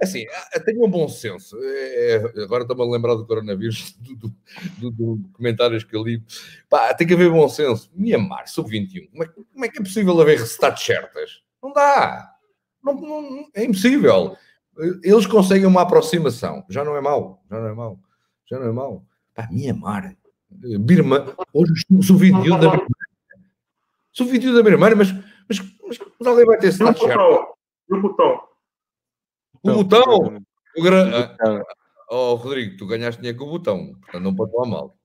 [0.00, 0.24] Assim,
[0.64, 1.56] tenho um bom senso.
[1.62, 4.34] É, é agora estou-me a lembrar do coronavírus, do, do,
[4.78, 6.22] do, do comentários que eu li.
[6.68, 7.90] Pá, tem que haver bom senso.
[7.94, 9.10] Mianmar, sub-21.
[9.10, 11.42] Como, é, como é que é possível haver stats certas?
[11.62, 12.31] Não dá.
[12.82, 14.36] Não, não, é impossível.
[15.02, 16.64] Eles conseguem uma aproximação.
[16.68, 17.42] Já não é mau.
[17.50, 17.98] Já não é mau.
[18.50, 19.04] Já não é mau.
[19.34, 20.16] Pá, Mianmar.
[20.50, 21.34] Birma.
[21.52, 22.86] Hoje sou vídeo da Birma.
[24.12, 25.12] Sou vídeo da Birma, mas,
[25.48, 27.56] mas, mas, mas alguém vai ter esse lado certo.
[27.88, 28.42] E o botão?
[29.62, 30.42] O botão?
[30.76, 31.36] O gra...
[32.10, 34.96] Oh, Rodrigo, tu ganhaste dinheiro com o botão, portanto não pode falar mal.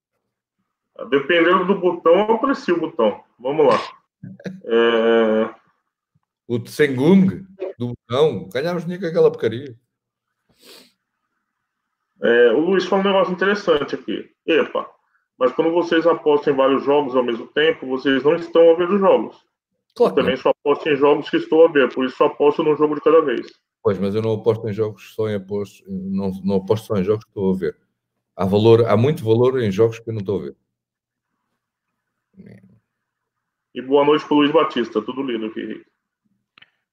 [1.10, 3.24] Dependendo do botão, eu aprecio o botão.
[3.40, 3.80] Vamos lá.
[4.66, 5.50] É...
[6.48, 7.46] O Tsengung
[7.78, 9.78] do botão, ganhámos dinheiro com aquela porcaria.
[12.22, 14.32] É, o Luiz falou um negócio interessante aqui.
[14.46, 14.90] Epa,
[15.38, 18.90] mas quando vocês apostam em vários jogos ao mesmo tempo, vocês não estão a ver
[18.90, 19.46] os jogos.
[19.96, 20.14] Claro.
[20.14, 22.76] Eu também só aposto em jogos que estou a ver, por isso só aposto num
[22.76, 23.48] jogo de cada vez.
[23.84, 27.04] Pois, mas eu não aposto em jogos só em aposto, não, não aposto só em
[27.04, 27.78] jogos que estou a ver.
[28.36, 30.56] Há valor, há muito valor em jogos que eu não estou a ver.
[33.74, 35.86] E boa noite para o Luiz Batista, tudo lindo aqui.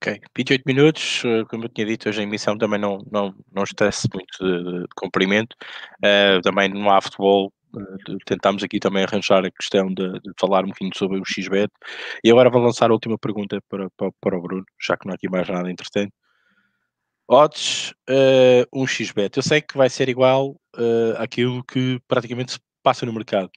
[0.04, 3.62] Ok, 28 minutos, eh, como eu tinha dito, hoje a emissão também não, não, não
[3.62, 5.56] estresse muito de, de comprimento,
[6.04, 10.62] uh, também não há futebol, uh, tentámos aqui também arranjar a questão de, de, falar
[10.62, 11.72] um bocadinho sobre o XBET,
[12.22, 15.12] e agora vou lançar a última pergunta para, para, para o Bruno, já que não
[15.12, 16.12] há aqui mais nada interessante.
[17.26, 22.58] Odds, uh, um XBET, eu sei que vai ser igual uh, àquilo que praticamente se
[22.82, 23.50] passa no mercado,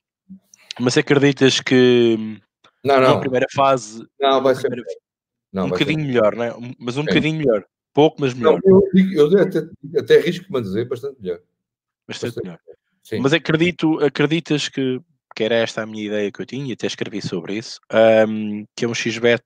[0.80, 2.40] mas acreditas que
[2.86, 3.16] não, não.
[3.16, 4.02] na primeira fase...
[4.18, 4.70] Não, vai ser...
[4.70, 5.07] Primeira,
[5.52, 6.08] não, um bocadinho ser.
[6.08, 6.54] melhor, né?
[6.80, 7.66] mas um bocadinho melhor.
[7.94, 8.60] Pouco, mas melhor.
[8.64, 11.40] Não, eu, eu até, até risco-me a dizer bastante melhor.
[12.08, 12.60] Bastante, bastante melhor.
[13.04, 13.20] Sim.
[13.20, 15.00] Mas acredito, acreditas que,
[15.36, 17.80] que era esta a minha ideia que eu tinha, e até escrevi sobre isso,
[18.28, 19.42] um, que é um XBET,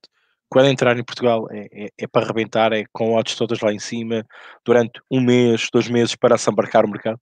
[0.49, 3.79] quando entrar em Portugal, é, é, é, para arrebentar, é com odds todas lá em
[3.79, 4.25] cima,
[4.65, 7.17] durante um mês, dois meses, para se embarcar o mercado?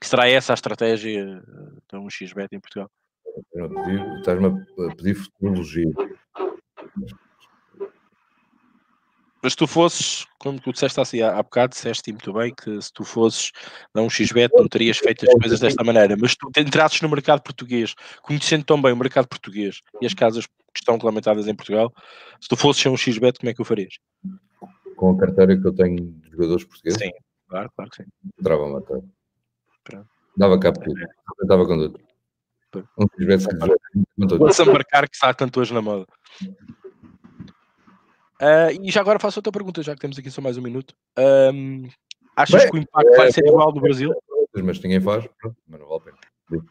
[0.00, 2.90] Que será essa a estratégia de um XBET em Portugal?
[4.18, 5.92] Estás-me a pedir futurologia.
[9.42, 12.92] Mas tu fosses, como tu disseste assim há, há bocado, disseste muito bem que se
[12.92, 13.52] tu fosses
[13.94, 17.42] dar um XBET não terias feito as coisas desta maneira, mas tu entrasses no mercado
[17.42, 21.92] português, conhecendo tão bem o mercado português e as casas que estão regulamentadas em Portugal,
[22.40, 23.98] se tu fosses ser um XBET, como é que o farias?
[24.96, 26.98] Com a carteira que eu tenho de jogadores portugueses?
[26.98, 27.12] Sim,
[27.48, 28.08] claro, claro que sim.
[28.38, 29.00] Entrava a matar.
[30.36, 31.00] Dava cabo tudo.
[31.42, 32.08] Estava com tudo.
[32.98, 33.44] Um XBET
[34.36, 36.06] Vou-se embarcar que está tanto hoje na moda.
[38.40, 40.94] Uh, e já agora faço outra pergunta, já que temos aqui só mais um minuto.
[41.18, 41.88] Um,
[42.36, 44.14] achas Bem, que o impacto é, vai ser igual no Brasil?
[44.54, 45.28] Mas ninguém faz,
[45.66, 46.64] mas não vale a pena.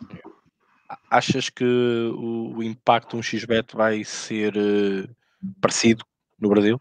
[1.11, 5.15] Achas que o, o impacto de um XBET vai ser uh,
[5.59, 6.05] parecido
[6.39, 6.79] no Brasil?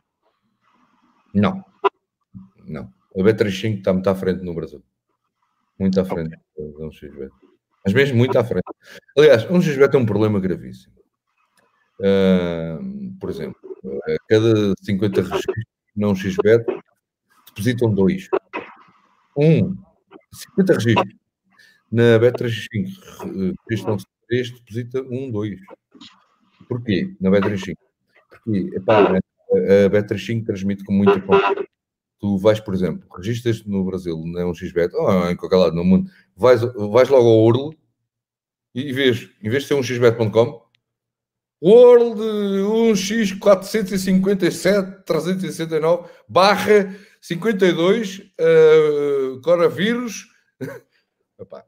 [1.35, 1.65] Não.
[2.65, 2.93] Não.
[3.17, 4.83] A B35 está muito à frente no Brasil.
[5.79, 6.73] Muito à frente okay.
[6.73, 7.33] de um XBET.
[7.85, 8.65] Mas mesmo muito à frente.
[9.19, 10.95] Aliás, um XBET é um problema gravíssimo.
[11.99, 15.65] Uh, por exemplo, a cada 50 registros
[15.97, 16.65] não XBET,
[17.49, 18.29] depositam dois.
[19.37, 19.77] Um,
[20.33, 21.15] 50 registros.
[21.91, 25.59] Na Bet365, registram-se três, deposita um, dois.
[26.69, 27.15] Porquê?
[27.21, 27.77] Na Bet365.
[28.29, 31.67] Porque, epá, a Bet365 transmite com muita confiança.
[32.19, 36.11] Tu vais, por exemplo, registras no Brasil, na 1xBet, ou em qualquer lado no mundo,
[36.35, 37.77] vais, vais logo ao URL
[38.75, 40.66] e vês, em vez de ser 1xbet.com,
[41.63, 50.29] World 1x457 369 barra 52 uh, coronavírus.
[51.41, 51.65] Epá,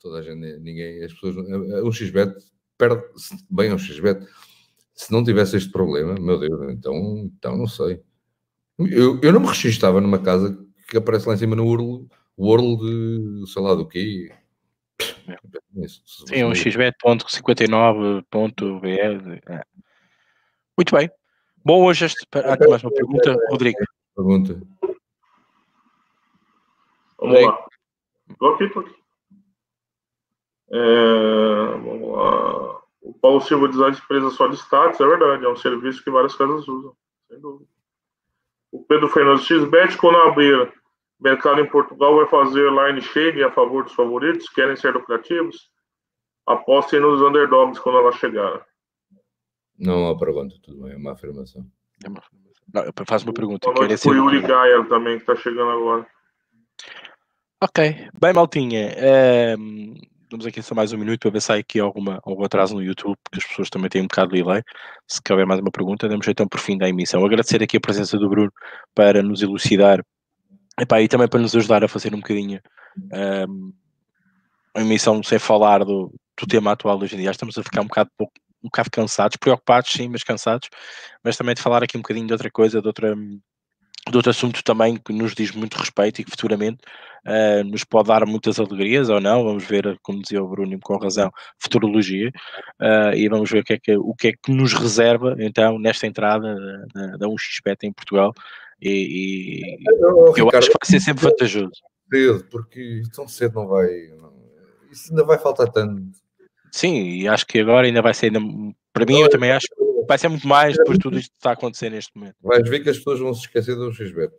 [0.00, 2.34] toda a gente, ninguém, as pessoas, um xbet
[2.76, 3.02] perde
[3.48, 4.26] bem um xbet.
[4.94, 8.02] Se não tivesse este problema, meu Deus, então, então não sei.
[8.78, 10.58] Eu, eu não me registava numa casa
[10.88, 12.08] que aparece lá em cima no URL,
[12.38, 14.30] World, sei lá do quê,
[16.04, 19.40] Sim, um xbet.59.br.
[19.48, 19.64] É.
[20.76, 21.10] Muito bem.
[21.64, 22.26] Bom, hoje este...
[22.34, 23.78] ah, mais uma pergunta, Rodrigo.
[24.14, 24.60] Pergunta.
[27.18, 27.66] Vamos lá.
[28.30, 28.94] Estou aqui, estou aqui.
[30.72, 32.80] É, vamos lá.
[33.02, 36.10] O Paulo Silva design de empresa só de status, é verdade, é um serviço que
[36.10, 36.96] várias casas usam,
[37.28, 37.68] sem dúvida.
[38.70, 40.72] O Pedro Fernandes XBet, quando abrir
[41.22, 45.70] mercado em Portugal vai fazer line shade a favor dos favoritos, querem ser lucrativos?
[46.46, 48.66] Apostem nos underdogs quando ela chegar.
[49.78, 51.64] Não há pergunta, tudo bem, é uma afirmação.
[52.04, 52.62] É uma afirmação.
[52.74, 53.70] Não, eu faço uma pergunta.
[53.72, 56.06] Boa noite o Yuri Gaia também, que está chegando agora.
[57.62, 58.92] Ok, bem, Maltinha.
[58.96, 59.56] É,
[60.28, 62.82] damos aqui só mais um minuto para ver se sai aqui alguma, algum atraso no
[62.82, 64.62] YouTube, porque as pessoas também têm um bocado de delay.
[65.06, 67.24] Se houver mais uma pergunta, damos então por fim da emissão.
[67.24, 68.52] Agradecer aqui a presença do Bruno
[68.94, 70.02] para nos elucidar
[70.80, 72.60] Epá, e também para nos ajudar a fazer um bocadinho
[73.48, 73.72] um,
[74.74, 77.30] a emissão sem falar do, do tema atual hoje em dia.
[77.30, 78.26] Estamos a ficar um bocado, um
[78.64, 80.68] bocado cansados, preocupados sim, mas cansados,
[81.22, 83.14] mas também de falar aqui um bocadinho de outra coisa, de outra
[84.10, 86.78] de outro assunto também que nos diz muito respeito e que futuramente
[87.26, 90.96] uh, nos pode dar muitas alegrias ou não, vamos ver, como dizia o Bruno com
[90.96, 92.30] razão, futurologia,
[92.80, 95.78] uh, e vamos ver o que, é que, o que é que nos reserva então
[95.78, 96.56] nesta entrada
[96.92, 98.34] da, da 1xBet em Portugal
[98.82, 101.70] e, e eu, eu acho que vai ser sempre vantajoso.
[102.12, 103.88] Cedo, porque tão cedo não vai.
[104.90, 106.02] Isso ainda vai faltar tanto.
[106.72, 108.40] Sim, e acho que agora ainda vai ser ainda.
[108.92, 111.38] Para mim, eu também acho que vai ser muito mais depois de tudo isto que
[111.38, 112.34] está a acontecer neste momento.
[112.42, 114.34] Vais ver que as pessoas vão se esquecer do XBet.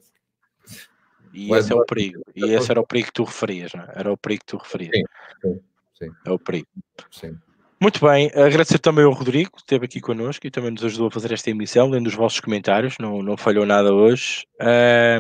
[1.33, 2.21] E Mas esse é o perigo.
[2.35, 3.91] E esse era o perigo que tu referias, não é?
[3.95, 4.91] Era o perigo que tu referias.
[4.93, 5.03] Sim,
[5.41, 5.59] sim,
[5.93, 6.11] sim.
[6.25, 6.67] É o perigo.
[7.09, 7.37] Sim.
[7.83, 11.11] Muito bem, agradecer também ao Rodrigo, que esteve aqui connosco e também nos ajudou a
[11.11, 14.45] fazer esta emissão, lendo os vossos comentários, não, não falhou nada hoje.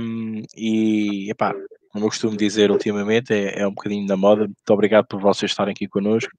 [0.01, 1.53] Um, e, epá,
[1.91, 4.45] como eu costumo dizer ultimamente, é, é um bocadinho da moda.
[4.45, 6.31] Muito obrigado por vocês estarem aqui connosco.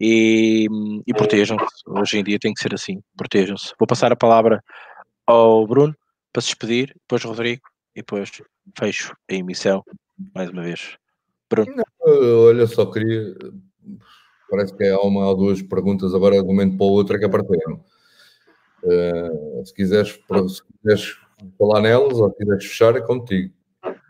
[0.00, 0.66] E,
[1.06, 1.66] e protejam-se.
[1.86, 3.74] Hoje em dia tem que ser assim, protejam-se.
[3.78, 4.64] Vou passar a palavra
[5.26, 5.94] ao Bruno
[6.32, 8.30] para se despedir, depois Rodrigo e depois
[8.78, 9.84] fecho a emissão
[10.34, 10.96] mais uma vez.
[11.50, 11.70] Bruno.
[11.76, 13.34] Não, olha, só queria
[14.50, 17.18] Parece que há uma ou duas perguntas agora de um momento para o outro é
[17.18, 17.84] que apareceram.
[18.82, 20.10] Uh, se, quiseres,
[20.48, 21.16] se quiseres
[21.58, 23.54] falar nelas ou quiseres fechar, é contigo.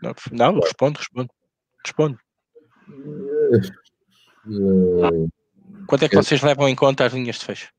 [0.01, 1.29] Não, não responde, responde.
[1.85, 2.17] Responde.
[4.47, 5.29] Uh,
[5.87, 7.71] Quanto é que é, vocês levam em conta as linhas de fecho?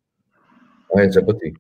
[0.94, 1.54] Ah, isso é para ti.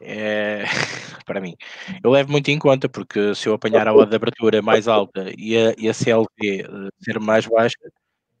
[0.00, 0.64] É,
[1.26, 1.56] para mim.
[2.02, 5.26] Eu levo muito em conta, porque se eu apanhar a hora de abertura mais alta
[5.36, 7.76] e a, e a CLV eh, ser mais baixa,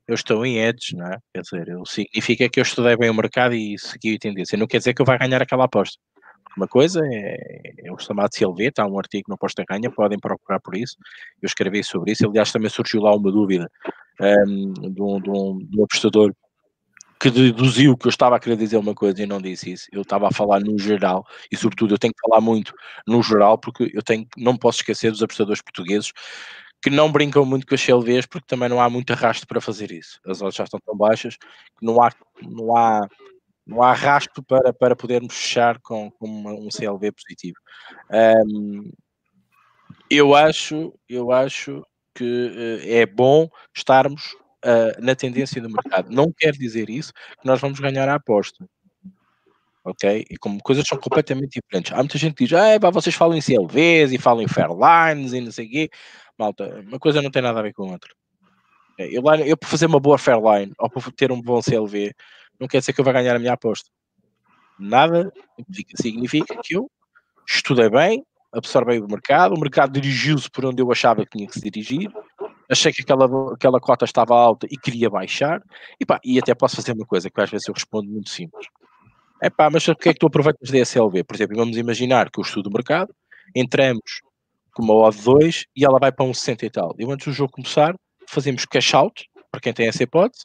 [0.08, 1.18] eu estou em edge, não é?
[1.34, 4.56] Quer dizer, eu, significa que eu estudei bem o mercado e segui a tendência.
[4.56, 5.98] Não quer dizer que eu vá ganhar aquela aposta.
[6.56, 10.58] Uma coisa é, é o chamado CLV, está um artigo no Aposta Ganha, podem procurar
[10.60, 10.96] por isso.
[11.42, 12.26] Eu escrevi sobre isso.
[12.26, 13.70] Aliás, também surgiu lá uma dúvida
[14.20, 16.34] um, de, um, de, um, de um apostador
[17.20, 19.86] que deduziu que eu estava a querer dizer uma coisa e não disse isso.
[19.92, 22.72] Eu estava a falar no geral e, sobretudo, eu tenho que falar muito
[23.06, 26.12] no geral porque eu tenho, não posso esquecer dos apostadores portugueses
[26.82, 29.90] que não brincam muito com as CLVs porque também não há muito arrasto para fazer
[29.90, 30.20] isso.
[30.26, 32.12] As odds já estão tão baixas que não há,
[32.42, 33.08] não há,
[33.66, 37.58] não há arrasto para, para podermos fechar com, com um CLV positivo.
[38.10, 38.90] Um,
[40.08, 44.32] eu acho, eu acho que uh, é bom estarmos
[44.64, 46.10] uh, na tendência do mercado.
[46.10, 48.64] Não quer dizer isso que nós vamos ganhar a aposta.
[49.84, 50.26] Ok?
[50.30, 51.92] E como coisas são completamente diferentes.
[51.92, 55.40] Há muita gente que diz, ah, vocês falam em CLVs e falam em Fairlines e
[55.40, 55.90] não sei o quê
[56.38, 58.12] malta, uma coisa não tem nada a ver com a outra.
[58.98, 62.12] É, eu, eu por fazer uma boa Fairline ou por ter um bom CLV,
[62.58, 63.90] não quer dizer que eu vá ganhar a minha aposta.
[64.78, 65.32] Nada
[66.00, 66.90] significa que eu
[67.46, 71.54] estudei bem, absorvei o mercado, o mercado dirigiu-se por onde eu achava que tinha que
[71.54, 72.10] se dirigir,
[72.68, 75.62] achei que aquela, aquela cota estava alta e queria baixar,
[76.00, 78.66] e, pá, e até posso fazer uma coisa que às vezes eu respondo muito simples.
[79.42, 81.24] É pá, mas o que é que tu aproveitas da SLV?
[81.24, 83.14] Por exemplo, vamos imaginar que eu estudo o mercado,
[83.54, 84.20] entramos
[84.78, 86.94] com uma odd 2 e ela vai para um 60 e tal.
[86.96, 87.96] E antes do jogo começar,
[88.28, 90.44] fazemos cash out, para quem tem essa hipótese,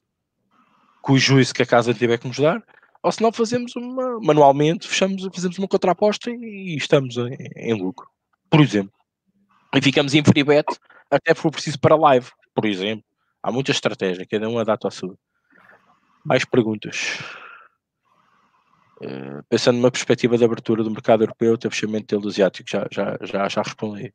[1.03, 2.63] com o juízo que a casa tiver que nos dar,
[3.03, 7.73] ou se não fazemos uma, manualmente, fechamos, fazemos uma contraposta e, e estamos em, em,
[7.75, 8.07] lucro,
[8.49, 8.93] por exemplo.
[9.75, 10.65] E ficamos em free bet
[11.11, 13.05] até for preciso para live, por exemplo.
[13.43, 15.15] Há muita estratégia, cada um adapta a sua.
[16.25, 17.19] Mais perguntas?
[18.99, 23.17] Uh, pensando numa perspectiva de abertura do mercado europeu, até fechamento dele asiático, já, já,
[23.21, 24.11] já, já respondi.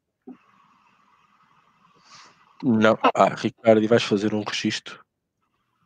[2.63, 2.99] Não.
[3.15, 5.05] Ah, Ricardo, e vais fazer um registro?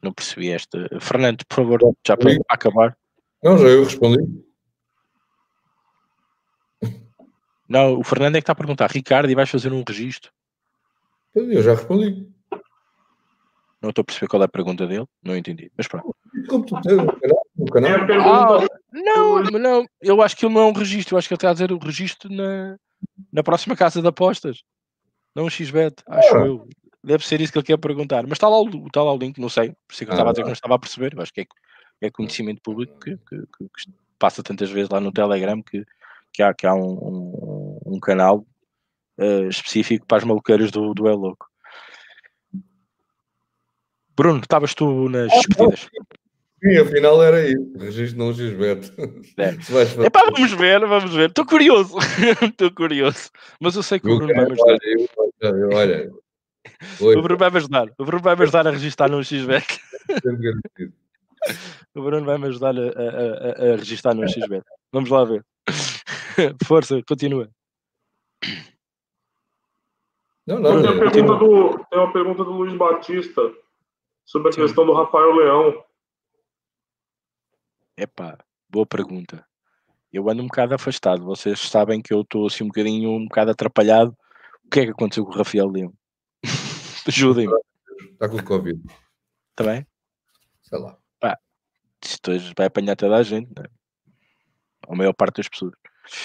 [0.02, 0.88] Não percebi esta.
[1.00, 2.96] Fernando, por favor, já para acabar.
[3.42, 4.44] Não, já eu respondi.
[7.68, 8.90] Não, o Fernando é que está a perguntar.
[8.90, 10.30] Ricardo, e vais fazer um registro?
[11.34, 12.28] Eu já respondi.
[13.80, 15.72] Não estou a perceber qual é a pergunta dele, não entendi.
[15.76, 16.14] Mas pronto.
[16.48, 16.96] Como tu tens
[17.56, 17.96] no canal?
[18.22, 21.38] Ah, não, não, eu acho que ele não é um registro, eu acho que ele
[21.38, 22.76] está a dizer o registro na,
[23.32, 24.62] na próxima casa de apostas.
[25.34, 26.46] Não um XBet, acho ah.
[26.46, 26.68] eu.
[27.04, 28.22] Deve ser isso que ele quer perguntar.
[28.22, 29.70] Mas está lá o, está lá o link, não sei.
[29.88, 31.20] Por isso é que eu estava a dizer que não estava a perceber.
[31.20, 31.46] Acho que é,
[32.02, 35.84] é conhecimento público que, que, que, que, passa tantas vezes lá no Telegram que,
[36.32, 38.46] que há, que há um, um, um canal
[39.18, 41.46] uh, específico para as maluqueiras do, do É Louco.
[44.14, 45.88] Bruno, estavas tu nas ah, despedidas?
[46.62, 47.72] Sim, afinal era isso.
[47.76, 48.92] Registro não Gisberto.
[49.36, 49.48] É.
[50.06, 51.28] Epá, vamos ver, vamos ver.
[51.28, 51.96] Estou curioso.
[52.40, 53.30] Estou curioso.
[53.58, 54.78] Mas eu sei que o Bruno vai me ajudar.
[55.42, 56.12] Olha, olha.
[57.00, 57.88] O Bruno vai me ajudar.
[57.98, 59.80] O Bruno vai me ajudar a registrar no XBet.
[61.94, 64.64] o Bruno vai me ajudar a, a, a, a registrar no XBet.
[64.92, 65.44] Vamos lá ver.
[66.64, 67.50] Força, continua.
[70.46, 73.52] Não, não, tem, uma pergunta do, tem uma pergunta do Luiz Batista
[74.24, 74.62] sobre a Sim.
[74.62, 75.84] questão do Rafael Leão.
[77.96, 78.38] Epá,
[78.68, 79.46] boa pergunta.
[80.12, 81.24] Eu ando um bocado afastado.
[81.24, 84.16] Vocês sabem que eu estou assim um bocadinho um bocado atrapalhado.
[84.64, 85.92] O que é que aconteceu com o Rafael Leão?
[87.06, 87.52] Ajudem-me.
[88.12, 88.80] Está com o Covid.
[89.50, 89.86] Está bem?
[90.62, 90.96] Sei lá.
[91.20, 91.38] Pá,
[92.04, 93.66] isto hoje vai apanhar toda a gente, né?
[94.88, 95.72] A maior parte das pessoas.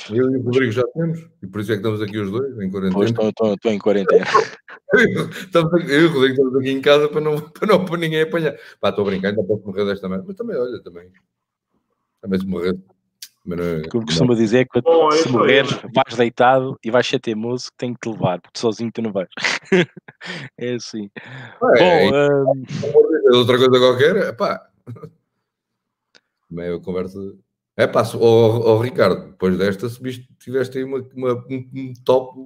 [0.09, 2.59] Eu e o Rodrigo já temos, e por isso é que estamos aqui os dois,
[2.59, 2.93] em quarentena.
[2.93, 4.25] Pois estou em quarentena.
[5.31, 7.97] estamos aqui, eu e o Rodrigo estamos aqui em casa para não, para não para
[7.97, 8.57] ninguém apanhar.
[8.79, 11.11] Pá, estou a brincar, ainda posso morrer desta merda, mas também, olha, também.
[12.21, 12.75] Também se morrer.
[13.49, 17.77] É, Como costuma dizer, que Bom, se morreres, vais deitado e vais ser teimoso que
[17.77, 19.29] tem que te levar, porque sozinho tu não vais.
[20.57, 21.09] é assim.
[21.77, 23.37] É, Bom, é, um...
[23.37, 24.67] outra coisa qualquer, pá.
[26.49, 27.19] Meio conversa
[27.77, 32.39] é, passo, ao, ao Ricardo, depois desta, subiste, tiveste aí uma, uma, um top,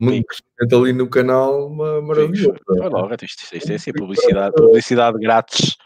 [0.00, 2.58] um crescimento ali no canal uma, maravilhoso.
[2.70, 5.76] Olha logo, isto, isto é assim, publicidade, publicidade grátis.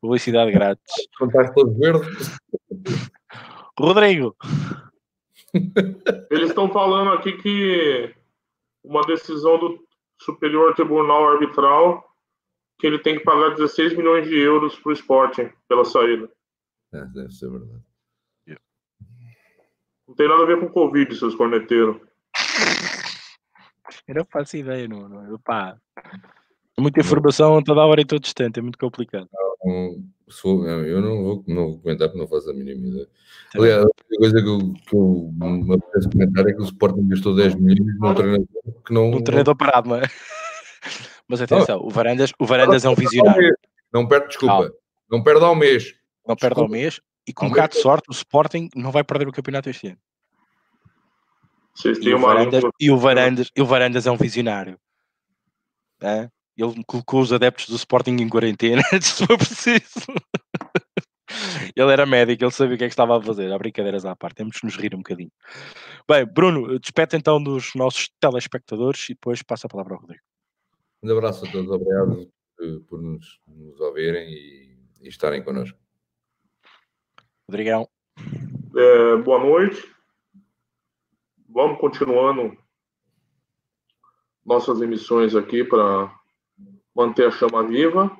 [0.00, 0.92] Publicidade grátis.
[1.16, 2.08] Contaste todo verde.
[3.78, 4.36] Rodrigo.
[6.30, 8.14] Eles estão falando aqui que
[8.84, 9.86] uma decisão do
[10.18, 12.04] Superior Tribunal Arbitral
[12.78, 16.30] que ele tem que pagar 16 milhões de euros para o Sporting pela saída.
[16.92, 17.82] É, deve ser verdade.
[20.06, 22.00] Não tem nada a ver com Covid, seus corneteiros.
[24.06, 25.06] Eu não faço ideia, não.
[25.06, 25.76] não pá.
[26.78, 29.28] Muita informação toda hora e todo distante, é muito complicado.
[29.62, 33.06] Não, sou, eu não vou, não vou comentar porque não faço a mínima ideia.
[33.52, 37.08] Tá Aliás, a coisa que eu, que eu me apetece comentar é que o Sporting
[37.08, 38.46] gastou 10 milhões num treinador
[38.84, 39.10] que não.
[39.10, 40.02] Um treinador parado, não é?
[41.28, 41.86] Mas atenção, não.
[41.86, 43.56] o Varandas, o Varandas é um visionário.
[43.92, 44.72] Não perde, desculpa,
[45.10, 45.94] não, não perde ao mês.
[46.26, 49.28] Não perde ao mês e com um bocado de sorte, o Sporting não vai perder
[49.28, 49.98] o campeonato este ano.
[52.02, 54.80] E o, Varandas, e, o Varandas, e o Varandas é um visionário.
[56.00, 56.30] É?
[56.58, 60.06] Ele colocou os adeptos do Sporting em quarentena, se for preciso.
[61.76, 63.52] ele era médico, ele sabia o que é que estava a fazer.
[63.52, 65.30] Há brincadeiras à parte, temos que nos rir um bocadinho.
[66.10, 70.22] Bem, Bruno, despete então dos nossos telespectadores e depois passa a palavra ao Rodrigo.
[71.02, 72.28] Um abraço a todos, obrigado
[72.88, 75.78] por nos, nos ouvirem e, e estarem connosco.
[77.48, 77.88] Rodrigão.
[78.76, 79.82] É, boa noite.
[81.48, 82.56] Vamos continuando
[84.44, 86.17] nossas emissões aqui para
[86.98, 88.10] manter a chama viva.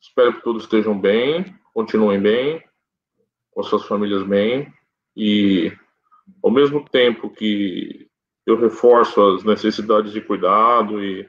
[0.00, 2.64] Espero que todos estejam bem, continuem bem,
[3.50, 4.72] com suas famílias bem.
[5.14, 5.70] E,
[6.42, 8.08] ao mesmo tempo que
[8.46, 11.28] eu reforço as necessidades de cuidado e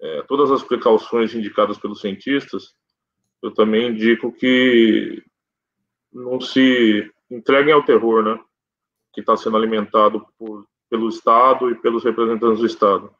[0.00, 2.72] é, todas as precauções indicadas pelos cientistas,
[3.42, 5.20] eu também indico que
[6.12, 8.38] não se entreguem ao terror, né?
[9.12, 13.12] Que está sendo alimentado por, pelo Estado e pelos representantes do Estado.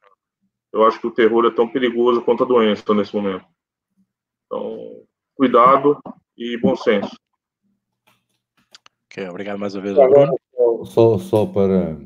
[0.73, 3.45] Eu acho que o terror é tão perigoso quanto a doença nesse momento.
[4.47, 5.03] Então,
[5.35, 6.01] cuidado
[6.37, 7.17] e bom senso.
[9.07, 9.99] Ok, obrigado mais uma vez.
[9.99, 10.31] Agora,
[10.85, 11.99] só, só para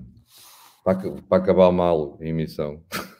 [0.84, 0.96] para,
[1.28, 2.82] para acabar mal a emissão.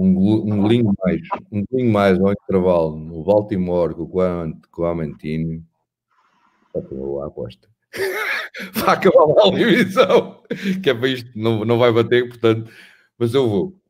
[0.00, 3.92] Um, um golinho mais, um golinho mais ao intervalo no Baltimore
[4.70, 5.60] com o Amantini.
[6.72, 6.82] Para
[7.24, 7.68] a aposta.
[8.74, 10.40] vai acabar mal a emissão.
[10.84, 12.70] Que é para isto, não, não vai bater, portanto,
[13.18, 13.80] mas eu vou.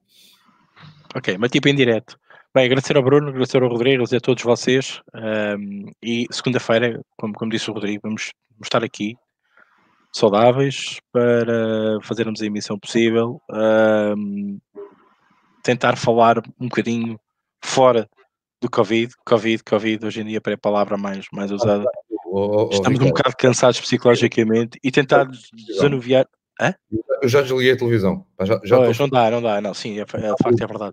[1.14, 2.18] Ok, mas tipo em direto.
[2.54, 5.00] Bem, agradecer ao Bruno, agradecer ao Rodrigo, agradecer a todos vocês.
[5.14, 9.16] Um, e segunda-feira, como, como disse o Rodrigo, vamos, vamos estar aqui
[10.12, 13.40] saudáveis para fazermos a emissão possível.
[13.50, 14.58] Um,
[15.62, 17.18] tentar falar um bocadinho
[17.62, 18.08] fora
[18.60, 19.14] do Covid.
[19.24, 21.84] Covid, Covid, hoje em dia é a palavra mais, mais usada.
[22.26, 26.26] Oh, oh, Estamos oh, um bocado cansados psicologicamente e tentar desanuviar.
[26.60, 26.74] Hã?
[27.22, 28.26] Eu já desliguei a televisão.
[28.40, 29.04] Já, já pois, tô...
[29.04, 30.92] Não dá, não dá, não, sim, é, é, de facto é verdade.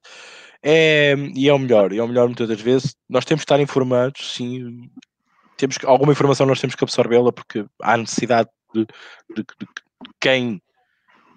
[0.62, 2.96] É, e é o melhor, e é o melhor muitas das vezes.
[3.10, 4.90] Nós temos que estar informados, sim.
[5.58, 8.86] Temos que, alguma informação nós temos que absorvê-la porque há necessidade de,
[9.36, 9.68] de, de,
[10.20, 10.62] quem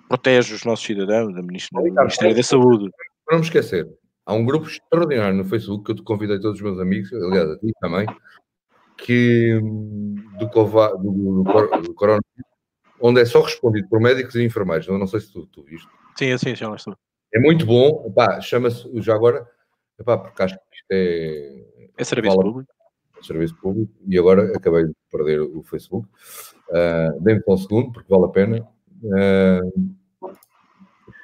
[0.09, 2.91] protege os nossos cidadãos, da Ministério, Ministério da Saúde.
[3.31, 3.87] Não me esquecer,
[4.25, 7.51] há um grupo extraordinário no Facebook que eu te convidei todos os meus amigos, aliás,
[7.51, 8.07] a ti também,
[8.97, 9.61] que
[10.39, 12.49] do, Cova, do, do, do coronavírus,
[13.01, 14.87] onde é só respondido por médicos e enfermeiros.
[14.89, 15.89] Eu não sei se tu, tu viste.
[16.17, 16.97] Sim, sim, já estou.
[17.33, 19.47] É muito bom, chama-se já agora,
[19.97, 21.65] porque acho que isto é.
[21.99, 22.73] É serviço fala, público.
[23.19, 26.09] É serviço público, e agora acabei de perder o Facebook.
[26.71, 28.69] Uh, Dê-me só um segundo, porque vale a pena.
[29.03, 29.95] Uh,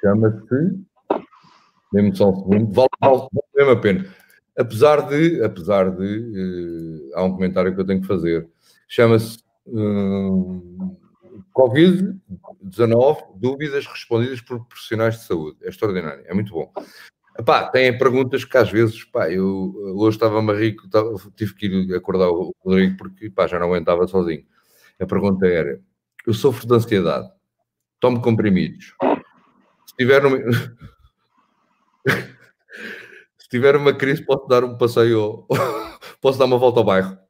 [0.01, 0.79] chama-se.
[1.91, 4.15] Dê-me só um segundo, vale, vale, vale a pena.
[4.57, 8.47] Apesar de, apesar de, uh, há um comentário que eu tenho que fazer.
[8.87, 10.97] Chama-se uh,
[11.55, 15.57] Covid-19, dúvidas respondidas por profissionais de saúde.
[15.63, 16.69] É extraordinário, é muito bom.
[17.39, 20.75] Epá, tem perguntas que às vezes, pá, eu hoje estava-me
[21.35, 24.45] tive que ir acordar o Rodrigo porque, pá, já não aguentava sozinho.
[24.99, 25.81] A pergunta era,
[26.27, 27.29] eu sofro de ansiedade,
[27.99, 28.93] tomo comprimidos.
[29.85, 30.21] Se tiver.
[33.37, 35.45] Se tiver uma crise, posso dar um passeio,
[36.19, 37.24] posso dar uma volta ao bairro.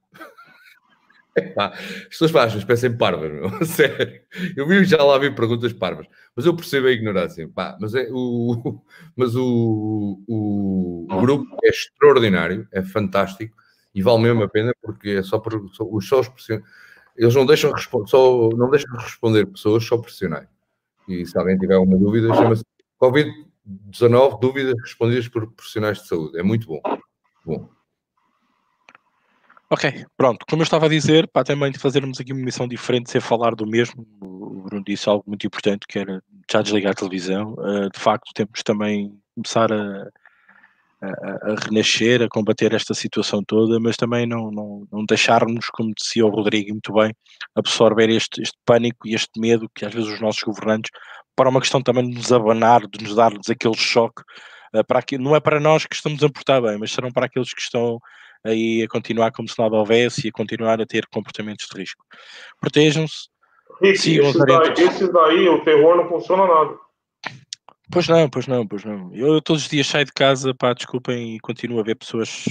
[1.57, 3.49] As pessoas fazem, parecem parvas, meu.
[3.65, 4.21] Sério.
[4.55, 7.47] Eu vi, já lá vi perguntas parvas, mas eu percebo a ignorância.
[7.53, 8.81] Pá, mas é, o,
[9.15, 13.55] mas o, o, o, grupo é extraordinário, é fantástico
[13.93, 16.49] e vale mesmo a pena porque é só, por, só, só os
[17.17, 17.71] eles não deixam,
[18.07, 20.49] só, não deixam responder pessoas só profissionais.
[21.07, 22.63] E se alguém tiver alguma dúvida, chama-se
[23.01, 26.37] Covid-19, dúvidas respondidas por profissionais de saúde.
[26.37, 26.81] É muito bom.
[27.45, 27.69] Bom.
[29.69, 30.45] Ok, pronto.
[30.47, 33.65] Como eu estava a dizer, para também fazermos aqui uma missão diferente, sem falar do
[33.65, 37.53] mesmo, o Bruno disse algo muito importante, que era já desligar a televisão.
[37.53, 40.07] Uh, de facto, temos também começar a,
[41.01, 45.93] a, a, renascer, a combater esta situação toda, mas também não, não, não deixarmos, como
[45.95, 47.11] dizia o Rodrigo muito bem,
[47.55, 50.91] absorver este, este pânico e este medo que às vezes os nossos governantes,
[51.35, 54.21] para uma questão também de nos abanar, de nos dar-nos aquele choque,
[54.75, 57.25] uh, para aqui, não é para nós que estamos a portar bem, mas serão para
[57.25, 57.99] aqueles que estão
[58.45, 62.05] aí a continuar como se nada houvesse e a continuar a ter comportamentos de risco.
[62.61, 63.27] Protejam-se.
[63.97, 66.77] Sigam esses, daí, esses daí, o terror não funciona nada.
[67.91, 69.13] Pois não, pois não, pois não.
[69.13, 72.45] Eu todos os dias saio de casa, pá, desculpem, e continuo a ver pessoas,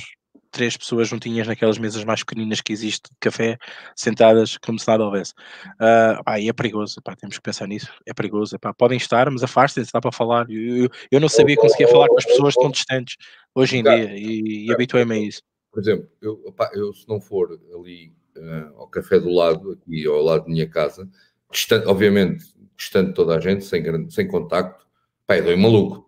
[0.50, 3.56] três pessoas juntinhas naquelas mesas mais pequeninas que existe de café,
[3.96, 5.32] sentadas como se nada houvesse.
[5.74, 7.90] Uh, pá, e é perigoso, pá, temos que pensar nisso.
[8.06, 10.46] É perigoso, pá, podem estar, mas afastem-se, dá para falar.
[10.50, 13.16] Eu, eu, eu não sabia que conseguia falar com as pessoas tão distantes
[13.54, 15.42] hoje em dia e, e habituei-me a isso
[15.74, 20.06] por exemplo, eu, opa, eu se não for ali uh, ao café do lado, aqui
[20.06, 21.08] ao lado da minha casa,
[21.50, 22.44] distante, obviamente,
[22.76, 24.86] distante de toda a gente, sem, sem contacto,
[25.26, 26.06] pá, dou maluco.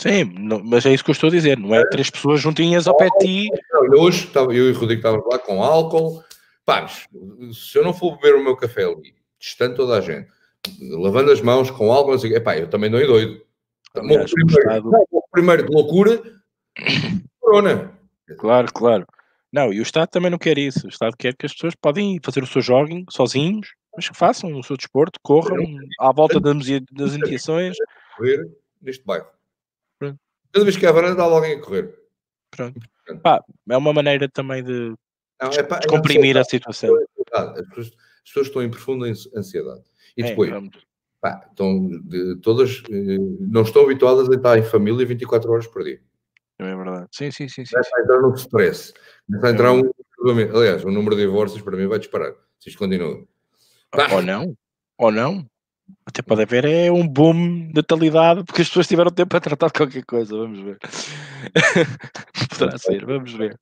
[0.00, 1.88] Sim, não, mas é isso que eu estou a dizer, não é, é.
[1.88, 3.48] três pessoas juntinhas ao pé de ti.
[3.96, 6.24] Hoje, eu e o Rodrigo estávamos lá com álcool,
[6.64, 10.28] pá, se eu não for beber o meu café ali, distante toda a gente,
[10.80, 13.42] lavando as mãos com álcool, assim, epá, eu também não é doido.
[13.94, 14.90] Aliás, primeiro, estado...
[15.30, 16.20] primeiro de loucura,
[17.40, 17.91] corona.
[18.36, 19.06] Claro, claro.
[19.52, 20.86] Não, e o Estado também não quer isso.
[20.86, 24.58] O Estado quer que as pessoas podem fazer o seu jogging sozinhos, mas que façam
[24.58, 25.62] o seu desporto, corram
[26.00, 26.56] à volta das,
[26.90, 27.76] das iniciações.
[28.16, 28.48] Correr
[28.80, 29.26] neste bairro.
[29.98, 30.18] Pronto.
[30.52, 31.94] Cada vez que há varanda, há alguém a correr.
[32.50, 32.80] Pronto.
[33.22, 34.94] Pá, é uma maneira também de
[35.42, 36.94] não, é, pá, descomprimir a situação.
[36.94, 39.82] As pessoas, as pessoas, estão em profunda ansiedade.
[40.16, 40.60] E é, depois, é,
[41.20, 45.82] pá, estão de, todas eh, não estão habituadas a estar em família 24 horas por
[45.82, 46.00] dia.
[46.66, 47.08] É verdade.
[47.12, 47.64] Sim, sim, sim.
[47.64, 48.94] Começa a entrar no stress.
[49.26, 49.90] Começa a entrar um.
[50.56, 52.32] Aliás, o número de divórcios para mim vai disparar.
[52.60, 53.24] Se isto continua.
[54.12, 54.56] Ou não.
[54.98, 55.46] Ou não.
[56.06, 59.66] Até pode haver é um boom de natalidade porque as pessoas tiveram tempo para tratar
[59.66, 60.36] de qualquer coisa.
[60.36, 60.78] Vamos ver.
[62.50, 63.58] Poderá ser, vamos ver.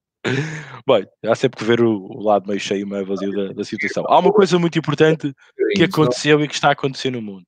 [0.86, 4.04] Bem, há sempre que ver o, o lado meio cheio, meio vazio da, da, situação.
[4.06, 5.34] Há uma coisa muito importante
[5.74, 7.46] que aconteceu e que está a acontecer no mundo.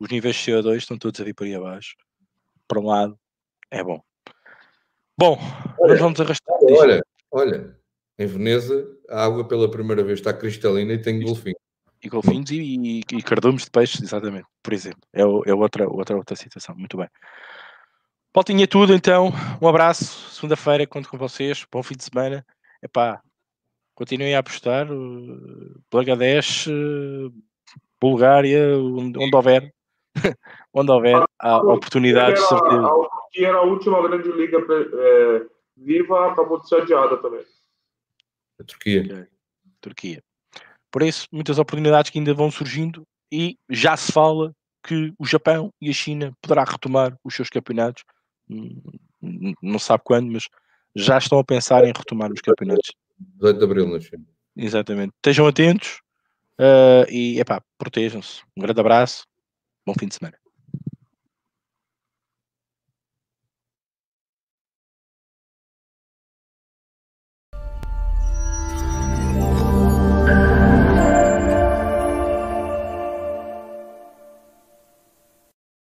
[0.00, 1.94] os níveis de CO2 estão todos a vir por aí abaixo.
[2.66, 3.18] Para um lado,
[3.70, 4.00] é bom.
[5.18, 5.38] Bom,
[5.80, 6.56] olha, nós vamos arrastar.
[6.62, 7.76] Olha, olha,
[8.18, 11.58] em Veneza, a água pela primeira vez está cristalina e tem golfinhos.
[12.02, 15.00] E golfinhos e, e, e cardumes de peixes, exatamente, por exemplo.
[15.14, 16.74] É, é outra, outra, outra situação.
[16.76, 17.08] Muito bem.
[18.30, 19.32] Pautinha tudo, então.
[19.62, 20.34] Um abraço.
[20.34, 21.64] Segunda-feira conto com vocês.
[21.72, 22.44] Bom fim de semana.
[22.82, 23.22] Epá,
[23.94, 24.86] continuem a apostar.
[25.90, 26.68] Bangladesh,
[27.98, 29.72] Bulgária, onde, onde houver.
[30.74, 32.88] onde houver a oportunidade, de certeza.
[33.36, 37.44] Que era a última grande liga é, viva, acabou de ser adiada também.
[38.58, 39.28] A Turquia.
[39.80, 40.22] Turquia.
[40.90, 45.70] Por isso, muitas oportunidades que ainda vão surgindo e já se fala que o Japão
[45.80, 48.02] e a China poderá retomar os seus campeonatos
[49.62, 50.48] não sabe quando, mas
[50.94, 52.92] já estão a pensar em retomar os campeonatos.
[53.18, 54.24] 18 de Abril, na China.
[54.56, 55.12] Exatamente.
[55.16, 56.00] Estejam atentos
[56.58, 58.42] uh, e, epá, protejam-se.
[58.56, 59.26] Um grande abraço.
[59.84, 60.36] Bom fim de semana.